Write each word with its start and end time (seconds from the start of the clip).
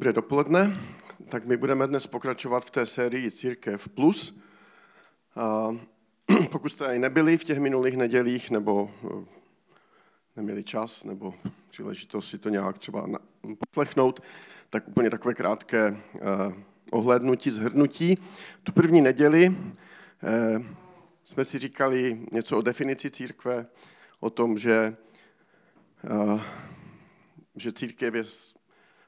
Dobré 0.00 0.12
dopoledne. 0.12 0.76
Tak 1.28 1.44
my 1.44 1.56
budeme 1.56 1.86
dnes 1.86 2.06
pokračovat 2.06 2.64
v 2.64 2.70
té 2.70 2.86
sérii 2.86 3.30
Církev 3.30 3.88
Plus. 3.88 4.38
A 5.36 5.76
pokud 6.50 6.68
jste 6.68 6.86
ani 6.86 6.98
nebyli 6.98 7.38
v 7.38 7.44
těch 7.44 7.58
minulých 7.58 7.96
nedělích, 7.96 8.50
nebo 8.50 8.90
eh, 9.04 9.24
neměli 10.36 10.64
čas, 10.64 11.04
nebo 11.04 11.34
příležitost 11.70 12.30
si 12.30 12.38
to 12.38 12.48
nějak 12.48 12.78
třeba 12.78 13.06
poslechnout, 13.70 14.20
tak 14.70 14.88
úplně 14.88 15.10
takové 15.10 15.34
krátké 15.34 15.86
eh, 15.86 16.20
ohlédnutí, 16.90 17.50
zhrnutí. 17.50 18.18
Tu 18.62 18.72
první 18.72 19.00
neděli 19.00 19.56
eh, 20.22 20.62
jsme 21.24 21.44
si 21.44 21.58
říkali 21.58 22.26
něco 22.32 22.58
o 22.58 22.62
definici 22.62 23.10
církve, 23.10 23.66
o 24.20 24.30
tom, 24.30 24.58
že, 24.58 24.96
že 27.56 27.72
církev 27.72 28.14
je 28.14 28.24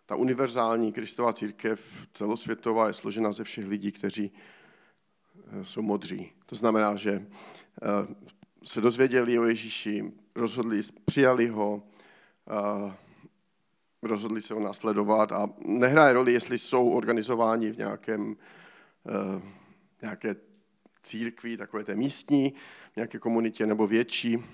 ta 0.07 0.17
univerzální 0.17 0.93
kristová 0.93 1.33
církev 1.33 2.07
celosvětová 2.13 2.87
je 2.87 2.93
složena 2.93 3.33
ze 3.33 3.45
všech 3.45 3.67
lidí, 3.67 3.93
kteří 3.93 4.33
eh, 5.37 5.65
jsou 5.65 5.83
modří. 5.83 6.33
To 6.47 6.55
znamená, 6.55 6.97
že 6.97 7.13
eh, 7.13 7.27
se 8.65 8.81
dozvěděli 8.81 9.39
o 9.39 9.45
Ježíši, 9.45 10.13
rozhodli, 10.35 10.81
přijali 11.05 11.49
ho, 11.49 11.83
eh, 12.51 12.95
rozhodli 14.03 14.43
se 14.43 14.55
ho 14.55 14.61
následovat 14.61 15.33
a 15.33 15.49
nehraje 15.67 16.13
roli, 16.13 16.33
jestli 16.33 16.59
jsou 16.59 16.91
organizováni 16.91 17.71
v 17.71 17.79
nějakém, 17.79 18.37
nějaké 20.03 20.37
církvi, 21.03 21.57
takové 21.57 21.85
té 21.85 21.95
místní, 21.95 22.55
nějaké 22.97 23.19
komunitě 23.19 23.67
nebo 23.67 23.87
větší, 23.87 24.45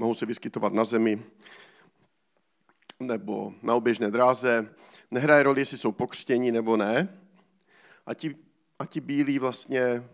mohou 0.00 0.14
se 0.14 0.26
vyskytovat 0.26 0.72
na 0.72 0.84
zemi 0.84 1.22
nebo 3.06 3.54
na 3.62 3.74
oběžné 3.74 4.10
dráze, 4.10 4.74
nehraje 5.10 5.42
roli, 5.42 5.60
jestli 5.60 5.78
jsou 5.78 5.92
pokřtění 5.92 6.52
nebo 6.52 6.76
ne. 6.76 7.18
A 8.06 8.14
ti, 8.14 8.36
a 8.78 8.86
ti 8.86 9.00
bílí 9.00 9.38
vlastně 9.38 10.04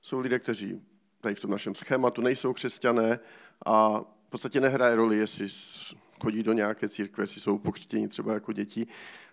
jsou 0.00 0.20
lidé, 0.20 0.38
kteří 0.38 0.82
tady 1.20 1.34
v 1.34 1.40
tom 1.40 1.50
našem 1.50 1.74
schématu 1.74 2.22
nejsou 2.22 2.52
křesťané 2.52 3.18
a 3.66 4.00
v 4.00 4.30
podstatě 4.30 4.60
nehraje 4.60 4.96
roli, 4.96 5.16
jestli 5.16 5.48
chodí 6.22 6.42
do 6.42 6.52
nějaké 6.52 6.88
církve, 6.88 7.24
jestli 7.24 7.40
jsou 7.40 7.58
pokřtění 7.58 8.08
třeba 8.08 8.32
jako 8.32 8.52
děti. 8.52 8.86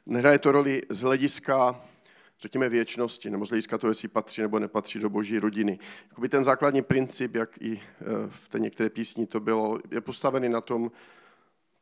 Nehraje 0.06 0.40
to 0.40 0.52
roli 0.52 0.82
z 0.90 1.02
hlediska, 1.02 1.82
řekněme, 2.42 2.70
věčnosti, 2.70 3.30
nebo 3.30 3.46
z 3.46 3.50
hlediska 3.50 3.78
toho, 3.78 3.92
jestli 3.92 4.08
patří 4.08 4.42
nebo 4.42 4.60
nepatří 4.60 5.00
do 5.00 5.10
boží 5.10 5.40
rodiny. 5.40 5.80
Jakoby 6.10 6.30
ten 6.30 6.44
základní 6.44 6.82
princip, 6.82 7.36
jak 7.36 7.62
i 7.62 7.82
eh, 7.82 8.06
v 8.28 8.50
té 8.50 8.60
některé 8.60 8.90
písni 8.90 9.28
to 9.28 9.40
bylo, 9.40 9.80
je 9.92 10.02
postavený 10.02 10.50
na 10.50 10.62
tom, 10.62 10.92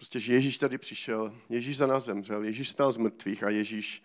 Prostě, 0.02 0.20
že 0.20 0.34
Ježíš 0.34 0.58
tady 0.58 0.78
přišel, 0.78 1.34
Ježíš 1.50 1.78
za 1.78 1.88
nás 1.88 2.04
zemřel, 2.04 2.44
Ježíš 2.44 2.70
stal 2.70 2.92
z 2.92 2.98
mrtvých 2.98 3.44
a 3.44 3.50
Ježíš 3.50 4.04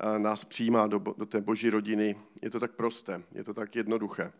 eh, 0.00 0.18
nás 0.18 0.44
přijímá 0.44 0.86
do, 0.86 0.98
do 0.98 1.26
té 1.26 1.40
boží 1.40 1.70
rodiny. 1.70 2.16
Je 2.42 2.50
to 2.50 2.60
tak 2.60 2.72
prosté, 2.72 3.22
je 3.32 3.44
to 3.44 3.54
tak 3.54 3.76
jednoduché 3.76 4.32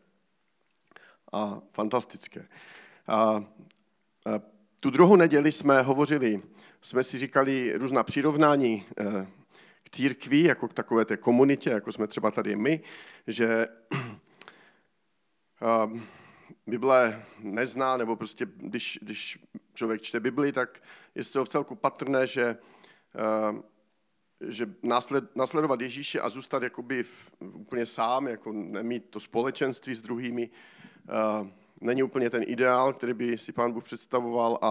a 1.33 1.63
fantastické. 1.73 2.49
A, 3.07 3.17
a 3.17 3.45
tu 4.81 4.91
druhou 4.91 5.17
neděli 5.17 5.53
jsme 5.53 5.83
hovořili, 5.83 6.43
jsme 6.83 7.03
si 7.05 7.19
říkali 7.19 7.73
různá 7.77 8.03
přirovnání 8.03 8.85
eh, 8.99 9.27
k 9.83 9.91
církvi, 9.91 10.43
jako 10.43 10.69
k 10.69 10.75
takové 10.75 11.05
té 11.05 11.17
komunitě, 11.17 11.71
jako 11.71 11.93
jsme 11.93 12.07
třeba 12.07 12.31
tady 12.31 12.57
my, 12.57 12.81
že 13.27 13.69
Bible 16.67 17.25
nezná, 17.39 17.97
nebo 17.97 18.17
prostě 18.17 18.47
když, 18.57 18.99
když 19.03 19.39
člověk 19.75 20.03
čte 20.03 20.21
Bibli, 20.21 20.53
tak 20.53 20.83
je 21.15 21.25
z 21.25 21.31
toho 21.31 21.45
v 21.45 21.49
celku 21.49 21.75
patrné, 21.75 22.27
že, 22.27 22.57
eh, 23.15 23.63
že 24.41 24.67
násled, 24.83 25.37
následovat 25.37 25.81
Ježíše 25.81 26.21
a 26.21 26.29
zůstat 26.29 26.63
jakoby 26.63 27.03
v, 27.03 27.33
úplně 27.41 27.87
sám, 27.87 28.29
jako 28.29 28.53
nemít 28.53 29.11
to 29.11 29.21
společenství 29.21 29.95
s 29.95 30.03
druhými, 30.03 30.51
eh, 31.09 31.51
není 31.81 32.03
úplně 32.03 32.31
ten 32.31 32.43
ideál, 32.47 32.93
který 32.93 33.15
by 33.15 33.39
si 33.39 33.53
pán 33.53 33.73
Bůh 33.73 33.85
představoval. 33.85 34.59
A, 34.63 34.69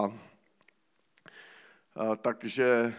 a 1.96 2.16
takže 2.16 2.94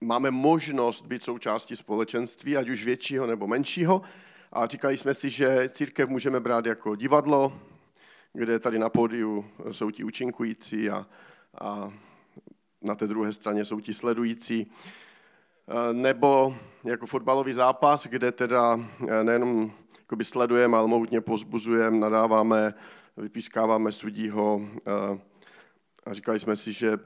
máme 0.00 0.30
možnost 0.30 1.06
být 1.06 1.22
součástí 1.22 1.76
společenství, 1.76 2.56
ať 2.56 2.68
už 2.68 2.84
většího 2.84 3.26
nebo 3.26 3.46
menšího. 3.46 4.02
A 4.52 4.66
říkali 4.66 4.96
jsme 4.96 5.14
si, 5.14 5.30
že 5.30 5.68
církev 5.68 6.08
můžeme 6.08 6.40
brát 6.40 6.66
jako 6.66 6.96
divadlo, 6.96 7.60
kde 8.32 8.58
tady 8.58 8.78
na 8.78 8.88
pódiu 8.88 9.44
jsou 9.70 9.90
ti 9.90 10.04
účinkující 10.04 10.90
a, 10.90 11.06
a 11.60 11.92
na 12.82 12.94
té 12.94 13.06
druhé 13.06 13.32
straně 13.32 13.64
jsou 13.64 13.80
ti 13.80 13.94
sledující. 13.94 14.70
Nebo 15.92 16.56
jako 16.84 17.06
fotbalový 17.06 17.52
zápas, 17.52 18.06
kde 18.06 18.32
teda 18.32 18.80
nejenom 19.22 19.72
sledujeme, 20.22 20.76
ale 20.78 20.88
mohutně 20.88 21.20
pozbuzujeme, 21.20 21.98
nadáváme, 21.98 22.74
vypískáváme 23.16 23.92
sudího 23.92 24.68
a 26.06 26.12
říkali 26.12 26.38
jsme 26.40 26.56
si, 26.56 26.72
že 26.72 26.98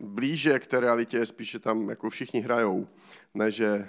blíže 0.00 0.58
k 0.58 0.66
té 0.66 0.80
realitě 0.80 1.26
spíše 1.26 1.58
tam 1.58 1.88
jako 1.88 2.10
všichni 2.10 2.40
hrajou, 2.40 2.88
ne 3.34 3.50
že 3.50 3.88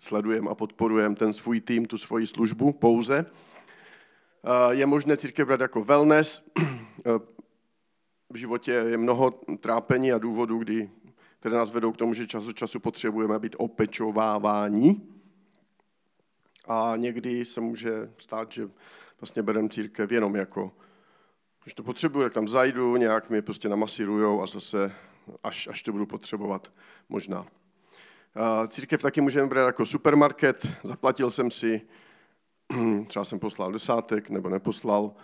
sledujeme 0.00 0.50
a 0.50 0.54
podporujeme 0.54 1.14
ten 1.14 1.32
svůj 1.32 1.60
tým, 1.60 1.86
tu 1.86 1.98
svoji 1.98 2.26
službu 2.26 2.72
pouze. 2.72 3.26
Je 4.70 4.86
možné 4.86 5.16
církev 5.16 5.46
brát 5.46 5.60
jako 5.60 5.84
wellness. 5.84 6.42
V 8.32 8.36
životě 8.36 8.72
je 8.72 8.98
mnoho 8.98 9.30
trápení 9.60 10.12
a 10.12 10.18
důvodů, 10.18 10.58
kdy, 10.58 10.90
které 11.40 11.54
nás 11.54 11.70
vedou 11.70 11.92
k 11.92 11.96
tomu, 11.96 12.14
že 12.14 12.26
čas 12.26 12.48
od 12.48 12.56
času 12.56 12.80
potřebujeme 12.80 13.38
být 13.38 13.56
opečováváni. 13.58 15.00
A 16.68 16.92
někdy 16.96 17.44
se 17.44 17.60
může 17.60 18.10
stát, 18.16 18.52
že 18.52 18.68
vlastně 19.20 19.42
bereme 19.42 19.68
církev 19.68 20.12
jenom 20.12 20.36
jako, 20.36 20.72
když 21.64 21.74
to 21.74 21.82
potřebuji, 21.82 22.22
tak 22.22 22.32
tam 22.32 22.48
zajdu, 22.48 22.96
nějak 22.96 23.30
mě 23.30 23.42
prostě 23.42 23.68
namasírujou 23.68 24.42
a 24.42 24.46
zase, 24.46 24.92
až, 25.42 25.68
až 25.68 25.82
to 25.82 25.92
budu 25.92 26.06
potřebovat, 26.06 26.72
možná. 27.08 27.46
Církev 28.68 29.02
taky 29.02 29.20
můžeme 29.20 29.46
brát 29.46 29.66
jako 29.66 29.86
supermarket. 29.86 30.68
Zaplatil 30.82 31.30
jsem 31.30 31.50
si, 31.50 31.82
třeba 33.06 33.24
jsem 33.24 33.38
poslal 33.38 33.72
desátek 33.72 34.30
nebo 34.30 34.48
neposlal, 34.48 35.14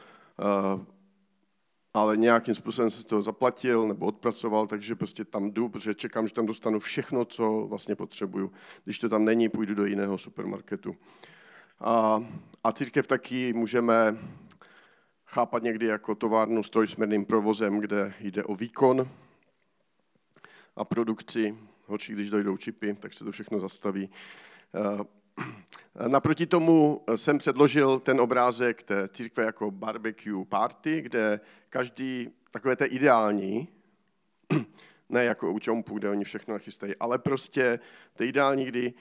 ale 1.95 2.17
nějakým 2.17 2.55
způsobem 2.55 2.91
jsem 2.91 3.05
to 3.05 3.23
zaplatil 3.23 3.89
nebo 3.89 4.07
odpracoval, 4.07 4.67
takže 4.67 4.95
prostě 4.95 5.25
tam 5.25 5.51
jdu, 5.51 5.69
protože 5.69 5.95
čekám, 5.95 6.29
že 6.29 6.35
tam 6.35 6.47
dostanu 6.47 6.79
všechno, 6.79 7.25
co 7.25 7.67
vlastně 7.69 7.97
potřebuju. 7.97 8.53
Když 8.85 8.99
to 8.99 9.09
tam 9.09 9.25
není, 9.25 9.49
půjdu 9.49 9.75
do 9.75 9.85
jiného 9.85 10.19
supermarketu. 10.19 10.97
A, 11.81 12.25
a 12.65 12.73
církev 12.73 13.07
taky 13.07 13.53
můžeme 13.53 14.17
chápat 15.27 15.63
někdy 15.63 15.87
jako 15.87 16.15
továrnu 16.15 16.63
s 16.63 16.71
trojsměrným 16.71 17.25
provozem, 17.25 17.81
kde 17.81 18.15
jde 18.21 18.45
o 18.45 18.55
výkon 18.55 19.09
a 20.77 20.85
produkci, 20.85 21.57
horší, 21.87 22.13
když 22.13 22.31
dojdou 22.31 22.57
čipy, 22.57 22.95
tak 22.95 23.15
se 23.15 23.25
to 23.25 23.33
všechno 23.33 23.59
zastaví. 23.59 24.11
Eh, 24.75 25.05
naproti 26.09 26.47
tomu 26.47 27.05
jsem 27.17 27.39
předložil 27.39 28.01
ten 28.01 28.21
obrázek 28.21 28.83
té 28.83 29.09
církve 29.09 29.45
jako 29.45 29.71
barbecue 29.71 30.45
party, 30.45 31.03
kde 31.03 31.41
každý, 31.71 32.31
takové 32.51 32.77
té 32.77 32.87
ideální, 32.87 33.69
ne 35.09 35.25
jako 35.25 35.53
u 35.53 35.59
čompu, 35.59 35.99
kde 35.99 36.11
oni 36.11 36.25
všechno 36.25 36.55
nachystají, 36.55 36.97
ale 36.97 37.19
prostě 37.19 37.79
to 38.15 38.25
ideální, 38.25 38.65
kdy 38.65 38.95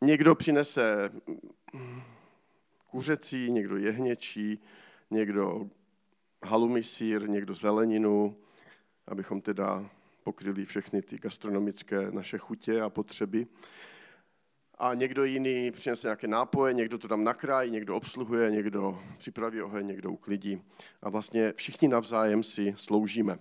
někdo 0.00 0.34
přinese 0.34 1.10
kuřecí, 2.90 3.50
někdo 3.50 3.76
jehněčí, 3.76 4.62
někdo 5.10 5.70
halumisír, 6.44 7.28
někdo 7.28 7.54
zeleninu, 7.54 8.36
abychom 9.06 9.40
teda 9.40 9.90
pokryli 10.24 10.64
všechny 10.64 11.02
ty 11.02 11.18
gastronomické 11.18 12.10
naše 12.10 12.38
chutě 12.38 12.80
a 12.80 12.90
potřeby. 12.90 13.46
A 14.78 14.94
někdo 14.94 15.24
jiný 15.24 15.70
přinese 15.70 16.06
nějaké 16.06 16.26
nápoje, 16.26 16.74
někdo 16.74 16.98
to 16.98 17.08
tam 17.08 17.24
nakrájí, 17.24 17.70
někdo 17.70 17.96
obsluhuje, 17.96 18.50
někdo 18.50 19.02
připraví 19.18 19.62
oheň, 19.62 19.86
někdo 19.86 20.10
uklidí. 20.10 20.62
A 21.02 21.10
vlastně 21.10 21.52
všichni 21.52 21.88
navzájem 21.88 22.42
si 22.42 22.74
sloužíme. 22.76 23.38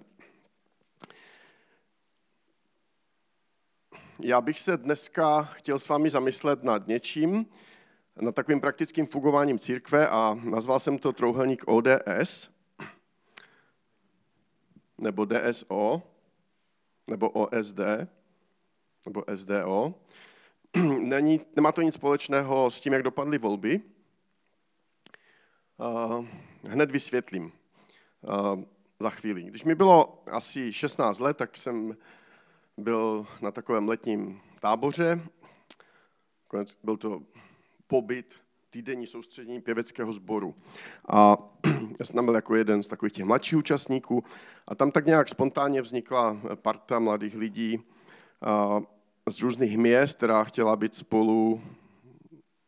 Já 4.20 4.42
bych 4.42 4.60
se 4.60 4.78
dneska 4.78 5.44
chtěl 5.44 5.80
s 5.80 5.88
vámi 5.88 6.10
zamyslet 6.10 6.64
nad 6.64 6.88
něčím, 6.88 7.46
nad 8.22 8.36
takovým 8.36 8.62
praktickým 8.62 9.08
fungováním 9.08 9.60
církve 9.60 10.10
a 10.10 10.40
nazval 10.44 10.80
jsem 10.80 10.98
to 10.98 11.14
trouhelník 11.14 11.64
ODS, 11.68 12.50
nebo 14.98 15.26
DSO, 15.26 16.02
nebo 17.08 17.30
OSD, 17.30 17.80
nebo 19.06 19.24
SDO. 19.36 19.94
Není, 21.00 21.42
nemá 21.56 21.72
to 21.72 21.82
nic 21.82 21.94
společného 21.94 22.72
s 22.72 22.80
tím, 22.80 22.94
jak 22.94 23.04
dopadly 23.04 23.38
volby. 23.38 23.82
Hned 26.70 26.92
vysvětlím 26.92 27.52
za 29.00 29.10
chvíli. 29.10 29.44
Když 29.44 29.64
mi 29.64 29.76
bylo 29.76 30.24
asi 30.32 30.74
16 30.74 31.20
let, 31.20 31.38
tak 31.38 31.58
jsem 31.58 31.98
byl 32.78 33.28
na 33.42 33.52
takovém 33.52 33.88
letním 33.88 34.42
táboře. 34.60 35.22
Byl 36.84 36.98
to 36.98 37.22
pobyt, 37.88 38.41
týdenní 38.72 39.08
soustředění 39.08 39.62
pěveckého 39.62 40.12
sboru. 40.12 40.56
A 41.08 41.38
já 42.00 42.06
jsem 42.06 42.16
tam 42.16 42.26
byl 42.26 42.36
jako 42.36 42.56
jeden 42.56 42.84
z 42.84 42.88
takových 42.88 43.14
těch 43.14 43.26
mladších 43.26 43.58
účastníků 43.58 44.24
a 44.68 44.76
tam 44.76 44.92
tak 44.92 45.06
nějak 45.06 45.30
spontánně 45.30 45.82
vznikla 45.82 46.42
parta 46.56 47.00
mladých 47.00 47.36
lidí 47.36 47.84
z 49.30 49.42
různých 49.42 49.78
měst, 49.78 50.18
která 50.18 50.44
chtěla 50.44 50.76
být 50.76 50.96
spolu, 50.96 51.62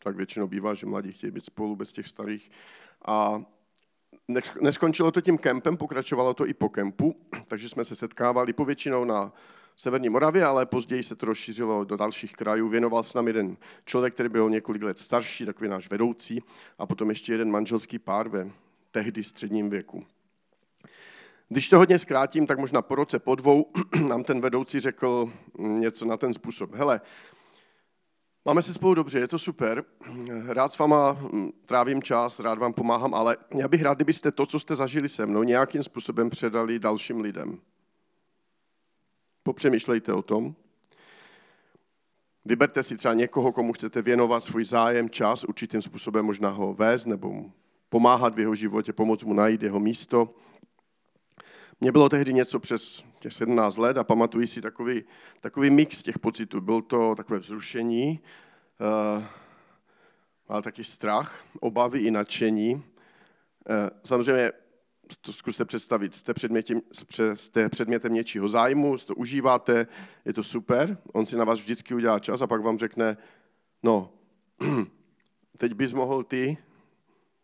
tak 0.04 0.16
většinou 0.16 0.48
bývá, 0.48 0.74
že 0.74 0.86
mladí 0.86 1.12
chtějí 1.12 1.32
být 1.32 1.46
spolu 1.46 1.76
bez 1.76 1.94
těch 1.94 2.08
starých. 2.08 2.52
A 3.06 3.44
neskončilo 4.62 5.12
to 5.12 5.22
tím 5.22 5.38
kempem, 5.38 5.78
pokračovalo 5.78 6.34
to 6.34 6.48
i 6.48 6.54
po 6.54 6.70
kempu, 6.70 7.16
takže 7.46 7.70
jsme 7.70 7.86
se 7.86 7.96
setkávali 7.96 8.54
povětšinou 8.54 9.06
na 9.06 9.34
Severní 9.76 10.10
Moravě, 10.10 10.46
ale 10.46 10.66
později 10.66 11.04
se 11.04 11.16
to 11.16 11.26
rozšířilo 11.26 11.84
do 11.84 11.98
dalších 11.98 12.34
krajů. 12.34 12.70
Věnoval 12.70 13.04
se 13.04 13.18
nám 13.18 13.28
jeden 13.28 13.58
člověk, 13.86 14.14
který 14.14 14.30
byl 14.30 14.50
několik 14.50 14.84
let 14.84 15.00
starší, 15.00 15.46
takový 15.46 15.70
náš 15.70 15.90
vedoucí, 15.90 16.44
a 16.78 16.86
potom 16.86 17.10
ještě 17.10 17.34
jeden 17.34 17.52
manželský 17.52 18.00
pár 18.00 18.30
ve 18.30 18.52
tehdy 18.92 19.24
středním 19.24 19.70
věku. 19.70 20.06
Když 21.50 21.70
to 21.70 21.78
hodně 21.78 22.00
zkrátím, 22.00 22.48
tak 22.48 22.60
možná 22.60 22.82
po 22.82 22.96
roce, 22.96 23.20
po 23.20 23.36
dvou, 23.36 23.72
nám 24.08 24.24
ten 24.24 24.42
vedoucí 24.42 24.80
řekl 24.80 25.32
něco 25.58 26.06
na 26.06 26.18
ten 26.18 26.34
způsob. 26.34 26.74
Hele, 26.74 27.02
máme 28.46 28.62
se 28.62 28.74
spolu 28.74 28.94
dobře, 28.94 29.20
je 29.20 29.28
to 29.28 29.40
super, 29.40 29.84
rád 30.48 30.74
s 30.74 30.78
váma 30.78 31.18
trávím 31.66 32.04
čas, 32.04 32.40
rád 32.40 32.60
vám 32.60 32.74
pomáhám, 32.74 33.14
ale 33.14 33.38
já 33.56 33.68
bych 33.68 33.82
rád, 33.82 33.98
kdybyste 33.98 34.32
to, 34.32 34.46
co 34.46 34.60
jste 34.60 34.76
zažili 34.76 35.10
se 35.10 35.26
mnou, 35.26 35.44
nějakým 35.44 35.84
způsobem 35.84 36.30
předali 36.30 36.80
dalším 36.80 37.22
lidem. 37.22 37.60
Popřemýšlejte 39.44 40.14
o 40.14 40.22
tom. 40.22 40.56
Vyberte 42.46 42.84
si 42.84 42.98
třeba 42.98 43.14
někoho, 43.14 43.52
komu 43.52 43.74
chcete 43.74 44.02
věnovat 44.02 44.44
svůj 44.44 44.66
zájem, 44.66 45.10
čas, 45.10 45.44
určitým 45.44 45.82
způsobem 45.82 46.26
možná 46.26 46.50
ho 46.50 46.74
vést 46.74 47.06
nebo 47.06 47.46
pomáhat 47.90 48.36
v 48.36 48.40
jeho 48.40 48.56
životě, 48.56 48.94
pomoct 48.94 49.24
mu 49.24 49.34
najít 49.34 49.64
jeho 49.64 49.80
místo. 49.80 50.36
Mně 51.82 51.92
bylo 51.92 52.10
tehdy 52.10 52.34
něco 52.34 52.60
přes 52.60 53.04
těch 53.20 53.34
17 53.34 53.78
let 53.78 53.98
a 53.98 54.04
pamatuji 54.04 54.48
si 54.48 54.62
takový, 54.62 55.04
takový 55.42 55.70
mix 55.70 56.02
těch 56.02 56.20
pocitů. 56.20 56.62
Byl 56.62 56.82
to 56.82 57.16
takové 57.16 57.40
vzrušení, 57.40 58.20
uh, 59.18 59.24
ale 60.48 60.62
taky 60.62 60.84
strach, 60.84 61.46
obavy 61.60 62.00
i 62.00 62.12
nadšení. 62.12 62.76
Uh, 62.76 62.82
samozřejmě 64.04 64.52
to 65.22 65.34
zkuste 65.34 65.66
představit, 65.66 66.14
jste 66.14 66.34
předmětem, 66.34 66.82
jste 67.34 67.70
předmětem 67.70 68.14
něčího 68.14 68.48
zájmu, 68.48 68.98
to 68.98 69.16
užíváte, 69.16 69.88
je 70.26 70.34
to 70.34 70.44
super, 70.44 70.98
on 71.14 71.26
si 71.26 71.38
na 71.38 71.44
vás 71.44 71.60
vždycky 71.60 71.96
udělá 71.96 72.20
čas 72.20 72.42
a 72.42 72.48
pak 72.48 72.62
vám 72.62 72.78
řekne, 72.78 73.18
no, 73.84 74.10
teď 75.58 75.74
bys 75.74 75.94
mohl 75.94 76.24
ty 76.24 76.58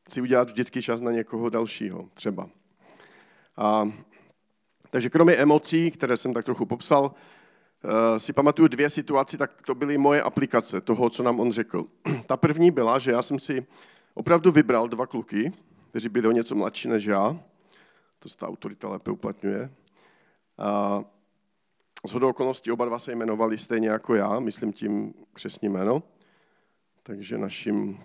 si 0.10 0.22
udělat 0.22 0.50
vždycky 0.50 0.82
čas 0.82 1.02
na 1.02 1.12
někoho 1.12 1.50
dalšího, 1.50 2.10
třeba. 2.14 2.50
A, 3.58 3.92
takže 4.90 5.10
kromě 5.10 5.34
emocí, 5.34 5.92
které 5.92 6.18
jsem 6.18 6.34
tak 6.34 6.46
trochu 6.46 6.66
popsal, 6.66 7.14
eh, 7.84 8.20
si 8.20 8.34
pamatuju 8.34 8.68
dvě 8.68 8.90
situace, 8.90 9.38
tak 9.38 9.62
to 9.62 9.76
byly 9.76 9.98
moje 9.98 10.22
aplikace 10.22 10.82
toho, 10.82 11.10
co 11.10 11.24
nám 11.24 11.40
on 11.40 11.52
řekl. 11.52 11.86
Ta 12.28 12.38
první 12.38 12.72
byla, 12.72 13.00
že 13.00 13.12
já 13.12 13.22
jsem 13.22 13.40
si 13.40 13.66
opravdu 14.14 14.52
vybral 14.52 14.88
dva 14.88 15.08
kluky, 15.08 15.52
kteří 15.90 16.10
byli 16.10 16.28
o 16.28 16.32
něco 16.32 16.56
mladší 16.56 16.88
než 16.88 17.06
já, 17.06 17.40
to 18.20 18.30
se 18.30 18.38
ta 18.38 18.48
autorita 18.48 18.90
lépe 18.90 19.12
uplatňuje. 19.12 19.72
A 20.58 21.04
z 22.08 22.12
hodou 22.12 22.30
okolností 22.30 22.72
oba 22.72 22.86
dva 22.86 23.00
se 23.00 23.12
jmenovali 23.12 23.58
stejně 23.58 23.90
jako 23.90 24.16
já, 24.16 24.40
myslím 24.40 24.74
tím 24.74 25.14
křesní 25.34 25.70
jméno. 25.70 26.04
Takže 27.04 27.38
naším 27.38 28.00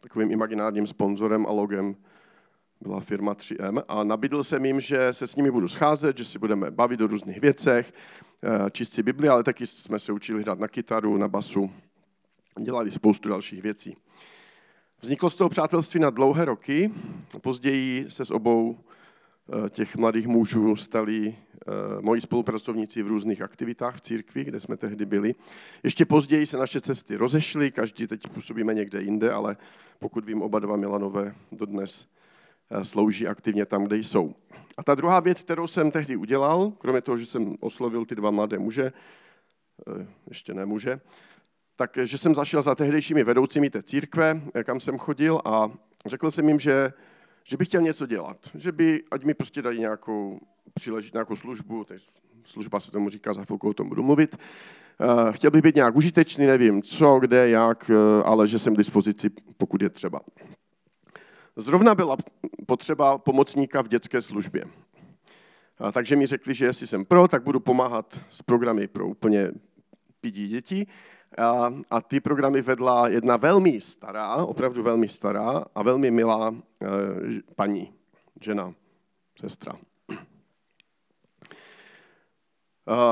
takovým 0.00 0.30
imaginárním 0.30 0.86
sponzorem 0.86 1.46
a 1.46 1.50
logem 1.50 1.96
byla 2.80 3.00
firma 3.00 3.34
3M 3.34 3.82
a 3.88 4.04
nabídl 4.04 4.44
jsem 4.44 4.64
jim, 4.64 4.80
že 4.80 5.12
se 5.12 5.26
s 5.26 5.36
nimi 5.36 5.50
budu 5.50 5.68
scházet, 5.68 6.18
že 6.18 6.24
si 6.24 6.38
budeme 6.38 6.70
bavit 6.70 7.00
o 7.00 7.06
různých 7.06 7.40
věcech, 7.40 7.92
eh, 8.42 8.70
číst 8.70 8.92
si 8.92 9.02
Bibli, 9.02 9.28
ale 9.28 9.42
taky 9.42 9.66
jsme 9.66 9.98
se 9.98 10.12
učili 10.12 10.42
hrát 10.42 10.58
na 10.58 10.68
kytaru, 10.68 11.16
na 11.16 11.28
basu, 11.28 11.70
dělali 12.60 12.90
spoustu 12.90 13.28
dalších 13.28 13.62
věcí. 13.62 13.96
Vzniklo 15.00 15.30
z 15.30 15.34
toho 15.34 15.50
přátelství 15.50 16.00
na 16.00 16.10
dlouhé 16.10 16.44
roky, 16.44 16.92
později 17.40 18.10
se 18.10 18.24
s 18.24 18.30
obou 18.30 18.78
těch 19.70 19.96
mladých 19.96 20.26
mužů 20.26 20.76
stali 20.76 21.36
eh, 21.36 21.70
moji 22.00 22.20
spolupracovníci 22.20 23.02
v 23.02 23.06
různých 23.06 23.42
aktivitách 23.42 23.96
v 23.96 24.00
církvi, 24.00 24.44
kde 24.44 24.60
jsme 24.60 24.76
tehdy 24.76 25.06
byli. 25.06 25.34
Ještě 25.82 26.04
později 26.04 26.46
se 26.46 26.56
naše 26.56 26.80
cesty 26.80 27.16
rozešly, 27.16 27.70
každý 27.70 28.06
teď 28.06 28.28
působíme 28.28 28.74
někde 28.74 29.02
jinde, 29.02 29.32
ale 29.32 29.56
pokud 29.98 30.24
vím, 30.24 30.42
oba 30.42 30.58
dva 30.58 30.76
Milanové 30.76 31.34
dodnes 31.52 32.06
eh, 32.70 32.84
slouží 32.84 33.26
aktivně 33.26 33.66
tam, 33.66 33.84
kde 33.84 33.96
jsou. 33.96 34.34
A 34.76 34.82
ta 34.82 34.94
druhá 34.94 35.20
věc, 35.20 35.42
kterou 35.42 35.66
jsem 35.66 35.90
tehdy 35.90 36.16
udělal, 36.16 36.72
kromě 36.78 37.00
toho, 37.00 37.16
že 37.16 37.26
jsem 37.26 37.56
oslovil 37.60 38.04
ty 38.04 38.14
dva 38.14 38.30
mladé 38.30 38.58
muže, 38.58 38.92
ještě 40.28 40.54
ne 40.54 40.66
muže, 40.66 41.00
tak 41.76 41.98
že 42.04 42.18
jsem 42.18 42.34
zašel 42.34 42.62
za 42.62 42.74
tehdejšími 42.74 43.24
vedoucími 43.24 43.70
té 43.70 43.82
církve, 43.82 44.40
kam 44.64 44.80
jsem 44.80 44.98
chodil 44.98 45.40
a 45.44 45.70
řekl 46.06 46.30
jsem 46.30 46.48
jim, 46.48 46.60
že 46.60 46.92
že 47.44 47.56
bych 47.56 47.68
chtěl 47.68 47.80
něco 47.80 48.06
dělat, 48.06 48.36
že 48.54 48.72
by, 48.72 49.02
ať 49.10 49.24
mi 49.24 49.34
prostě 49.34 49.62
dají 49.62 49.80
nějakou 49.80 50.40
příležit, 50.74 51.12
nějakou 51.12 51.36
službu, 51.36 51.84
teď 51.84 52.02
služba 52.44 52.80
se 52.80 52.90
tomu 52.90 53.08
říká, 53.08 53.32
za 53.32 53.44
chvilku 53.44 53.68
o 53.68 53.74
tom 53.74 53.88
budu 53.88 54.02
mluvit, 54.02 54.36
uh, 54.36 55.32
chtěl 55.32 55.50
bych 55.50 55.62
být 55.62 55.74
nějak 55.74 55.96
užitečný, 55.96 56.46
nevím 56.46 56.82
co, 56.82 57.18
kde, 57.20 57.48
jak, 57.48 57.90
uh, 57.90 58.28
ale 58.28 58.48
že 58.48 58.58
jsem 58.58 58.74
k 58.74 58.78
dispozici, 58.78 59.30
pokud 59.56 59.82
je 59.82 59.90
třeba. 59.90 60.20
Zrovna 61.56 61.94
byla 61.94 62.16
potřeba 62.66 63.18
pomocníka 63.18 63.82
v 63.82 63.88
dětské 63.88 64.20
službě. 64.20 64.64
Uh, 64.64 65.90
takže 65.92 66.16
mi 66.16 66.26
řekli, 66.26 66.54
že 66.54 66.66
jestli 66.66 66.86
jsem 66.86 67.04
pro, 67.04 67.28
tak 67.28 67.42
budu 67.42 67.60
pomáhat 67.60 68.20
s 68.30 68.42
programy 68.42 68.88
pro 68.88 69.06
úplně 69.06 69.50
pidí 70.20 70.48
děti 70.48 70.86
a, 71.38 71.74
a 71.90 72.00
ty 72.00 72.20
programy 72.20 72.62
vedla 72.62 73.08
jedna 73.08 73.36
velmi 73.36 73.80
stará, 73.80 74.36
opravdu 74.36 74.82
velmi 74.82 75.08
stará 75.08 75.64
a 75.74 75.82
velmi 75.82 76.10
milá 76.10 76.54
e, 76.54 76.56
paní, 77.56 77.92
žena, 78.40 78.74
sestra. 79.40 79.72
E, 80.12 80.16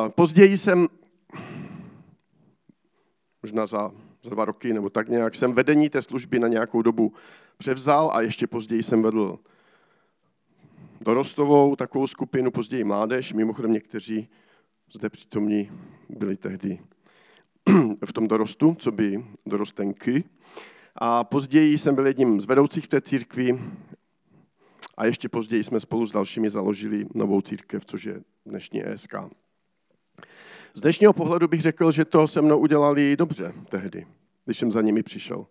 později 0.09 0.59
jsem, 0.59 0.89
možná 3.43 3.67
za, 3.67 3.91
za 4.23 4.31
dva 4.31 4.45
roky 4.45 4.73
nebo 4.73 4.91
tak 4.91 5.09
nějak, 5.09 5.35
jsem 5.35 5.53
vedení 5.53 5.91
té 5.91 6.03
služby 6.03 6.39
na 6.39 6.49
nějakou 6.49 6.83
dobu 6.83 7.15
převzal 7.57 8.11
a 8.15 8.21
ještě 8.21 8.47
později 8.47 8.83
jsem 8.83 9.03
vedl 9.03 9.39
dorostovou 11.01 11.77
takovou 11.77 12.07
skupinu, 12.07 12.51
později 12.51 12.85
mládež. 12.85 13.33
Mimochodem 13.33 13.73
někteří 13.73 14.29
zde 14.95 15.11
přítomní 15.11 15.71
byli 16.09 16.37
tehdy 16.37 16.79
v 18.07 18.13
tom 18.13 18.29
dorostu, 18.29 18.77
co 18.79 18.93
by 18.93 19.25
dorostenky. 19.47 20.25
A 20.97 21.25
později 21.25 21.79
jsem 21.79 21.95
byl 21.95 22.07
jedním 22.07 22.41
z 22.41 22.45
vedoucích 22.45 22.85
v 22.85 22.89
té 22.89 23.01
církvi 23.01 23.61
a 24.97 25.05
ještě 25.05 25.29
později 25.29 25.65
jsme 25.65 25.81
spolu 25.81 26.07
s 26.07 26.13
dalšími 26.13 26.51
založili 26.51 27.07
novou 27.15 27.41
církev, 27.41 27.85
což 27.85 28.05
je 28.05 28.21
dnešní 28.47 28.87
ESK. 28.87 29.15
Z 30.75 30.81
dnešního 30.81 31.13
pohledu 31.13 31.49
bych 31.49 31.61
řekl, 31.61 31.93
že 31.93 32.05
to 32.05 32.29
se 32.29 32.43
mnou 32.43 32.59
udělali 32.59 33.17
dobře 33.17 33.53
tehdy, 33.69 34.07
když 34.45 34.59
jsem 34.59 34.73
za 34.73 34.83
nimi 34.83 35.03
přišel. 35.03 35.47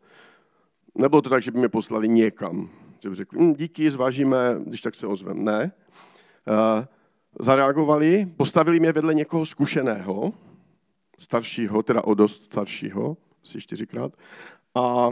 Nebylo 0.96 1.22
to 1.22 1.30
tak, 1.30 1.44
že 1.44 1.52
by 1.52 1.60
mě 1.60 1.70
poslali 1.70 2.10
někam, 2.10 2.70
že 3.00 3.10
by 3.10 3.16
řekli, 3.16 3.40
hm, 3.40 3.54
díky, 3.54 3.92
zvážíme, 3.92 4.56
když 4.66 4.82
tak 4.82 4.96
se 4.96 5.08
ozvem. 5.08 5.44
Ne. 5.44 5.72
Uh, 6.48 6.86
zareagovali, 7.40 8.26
postavili 8.38 8.80
mě 8.80 8.92
vedle 8.92 9.14
někoho 9.14 9.46
zkušeného, 9.46 10.34
staršího, 11.22 11.84
teda 11.84 12.04
o 12.04 12.14
dost 12.14 12.44
staršího, 12.44 13.18
asi 13.44 13.62
čtyřikrát, 13.62 14.14
a 14.76 15.10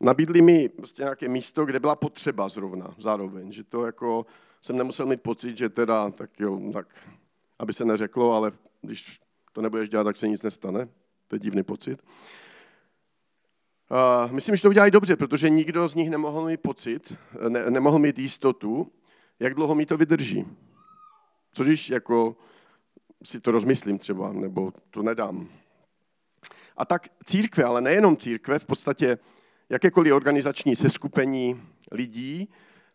nabídli 0.00 0.42
mi 0.42 0.68
prostě 0.68 1.02
nějaké 1.02 1.28
místo, 1.28 1.64
kde 1.64 1.80
byla 1.80 1.96
potřeba 1.96 2.48
zrovna 2.48 2.94
zároveň, 2.98 3.52
že 3.52 3.64
to 3.64 3.86
jako 3.86 4.26
jsem 4.60 4.76
nemusel 4.76 5.06
mít 5.06 5.22
pocit, 5.22 5.56
že 5.56 5.68
teda, 5.68 6.10
tak 6.10 6.40
jo, 6.40 6.60
tak, 6.72 6.86
aby 7.58 7.72
se 7.72 7.84
neřeklo, 7.84 8.32
ale 8.32 8.52
když 8.82 9.20
to 9.52 9.62
nebudeš 9.62 9.88
dělat, 9.88 10.04
tak 10.04 10.16
se 10.16 10.28
nic 10.28 10.42
nestane. 10.42 10.88
To 11.28 11.36
je 11.36 11.40
divný 11.40 11.62
pocit. 11.62 12.02
Uh, 13.90 14.32
myslím, 14.32 14.56
že 14.56 14.62
to 14.62 14.68
udělají 14.68 14.90
dobře, 14.90 15.16
protože 15.16 15.50
nikdo 15.50 15.88
z 15.88 15.94
nich 15.94 16.10
nemohl 16.10 16.44
mít 16.44 16.60
pocit, 16.60 17.16
ne, 17.48 17.70
nemohl 17.70 17.98
mít 17.98 18.18
jistotu, 18.18 18.92
jak 19.40 19.54
dlouho 19.54 19.74
mi 19.74 19.86
to 19.86 19.96
vydrží. 19.96 20.46
Což 21.52 21.66
když 21.66 21.90
jako 21.90 22.36
si 23.22 23.40
to 23.40 23.50
rozmyslím 23.50 23.98
třeba, 23.98 24.32
nebo 24.32 24.72
to 24.90 25.02
nedám. 25.02 25.48
A 26.76 26.84
tak 26.84 27.08
církve, 27.24 27.64
ale 27.64 27.80
nejenom 27.80 28.16
církve, 28.16 28.58
v 28.58 28.66
podstatě 28.66 29.18
jakékoliv 29.68 30.14
organizační 30.14 30.76
seskupení 30.76 31.62
lidí 31.92 32.48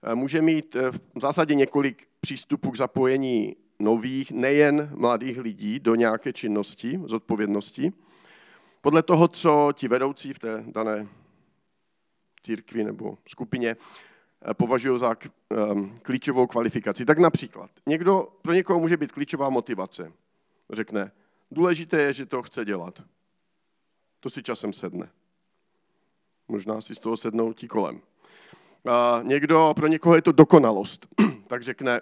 eh, 0.04 0.16
může 0.16 0.42
mít 0.42 0.76
eh, 0.76 0.92
v 0.92 1.20
zásadě 1.20 1.56
několik 1.56 2.08
přístupů 2.22 2.72
k 2.72 2.78
zapojení 2.78 3.56
nových, 3.80 4.32
nejen 4.32 4.90
mladých 4.96 5.38
lidí 5.38 5.80
do 5.80 5.96
nějaké 5.96 6.34
činnosti, 6.34 7.00
zodpovědnosti, 7.06 7.94
podle 8.82 9.04
toho, 9.04 9.28
co 9.28 9.72
ti 9.74 9.88
vedoucí 9.88 10.34
v 10.34 10.40
té 10.40 10.64
dané 10.68 11.08
církvi 12.44 12.84
nebo 12.84 13.18
skupině 13.28 13.76
považují 14.54 15.00
za 15.00 15.16
klíčovou 16.02 16.48
kvalifikaci. 16.48 17.06
Tak 17.06 17.18
například, 17.18 17.72
někdo, 17.86 18.28
pro 18.42 18.54
někoho 18.54 18.80
může 18.80 18.98
být 18.98 19.12
klíčová 19.12 19.50
motivace. 19.50 20.12
Řekne, 20.70 21.12
důležité 21.52 22.02
je, 22.02 22.14
že 22.14 22.26
to 22.26 22.44
chce 22.44 22.66
dělat. 22.66 23.02
To 24.20 24.30
si 24.30 24.44
časem 24.44 24.74
sedne. 24.74 25.10
Možná 26.48 26.82
si 26.82 26.96
z 26.96 27.00
toho 27.00 27.18
sednou 27.18 27.54
ti 27.54 27.68
kolem. 27.68 28.02
A 28.86 29.22
někdo, 29.24 29.74
pro 29.76 29.88
někoho 29.88 30.16
je 30.16 30.22
to 30.22 30.32
dokonalost. 30.32 31.08
tak 31.48 31.64
řekne, 31.64 32.02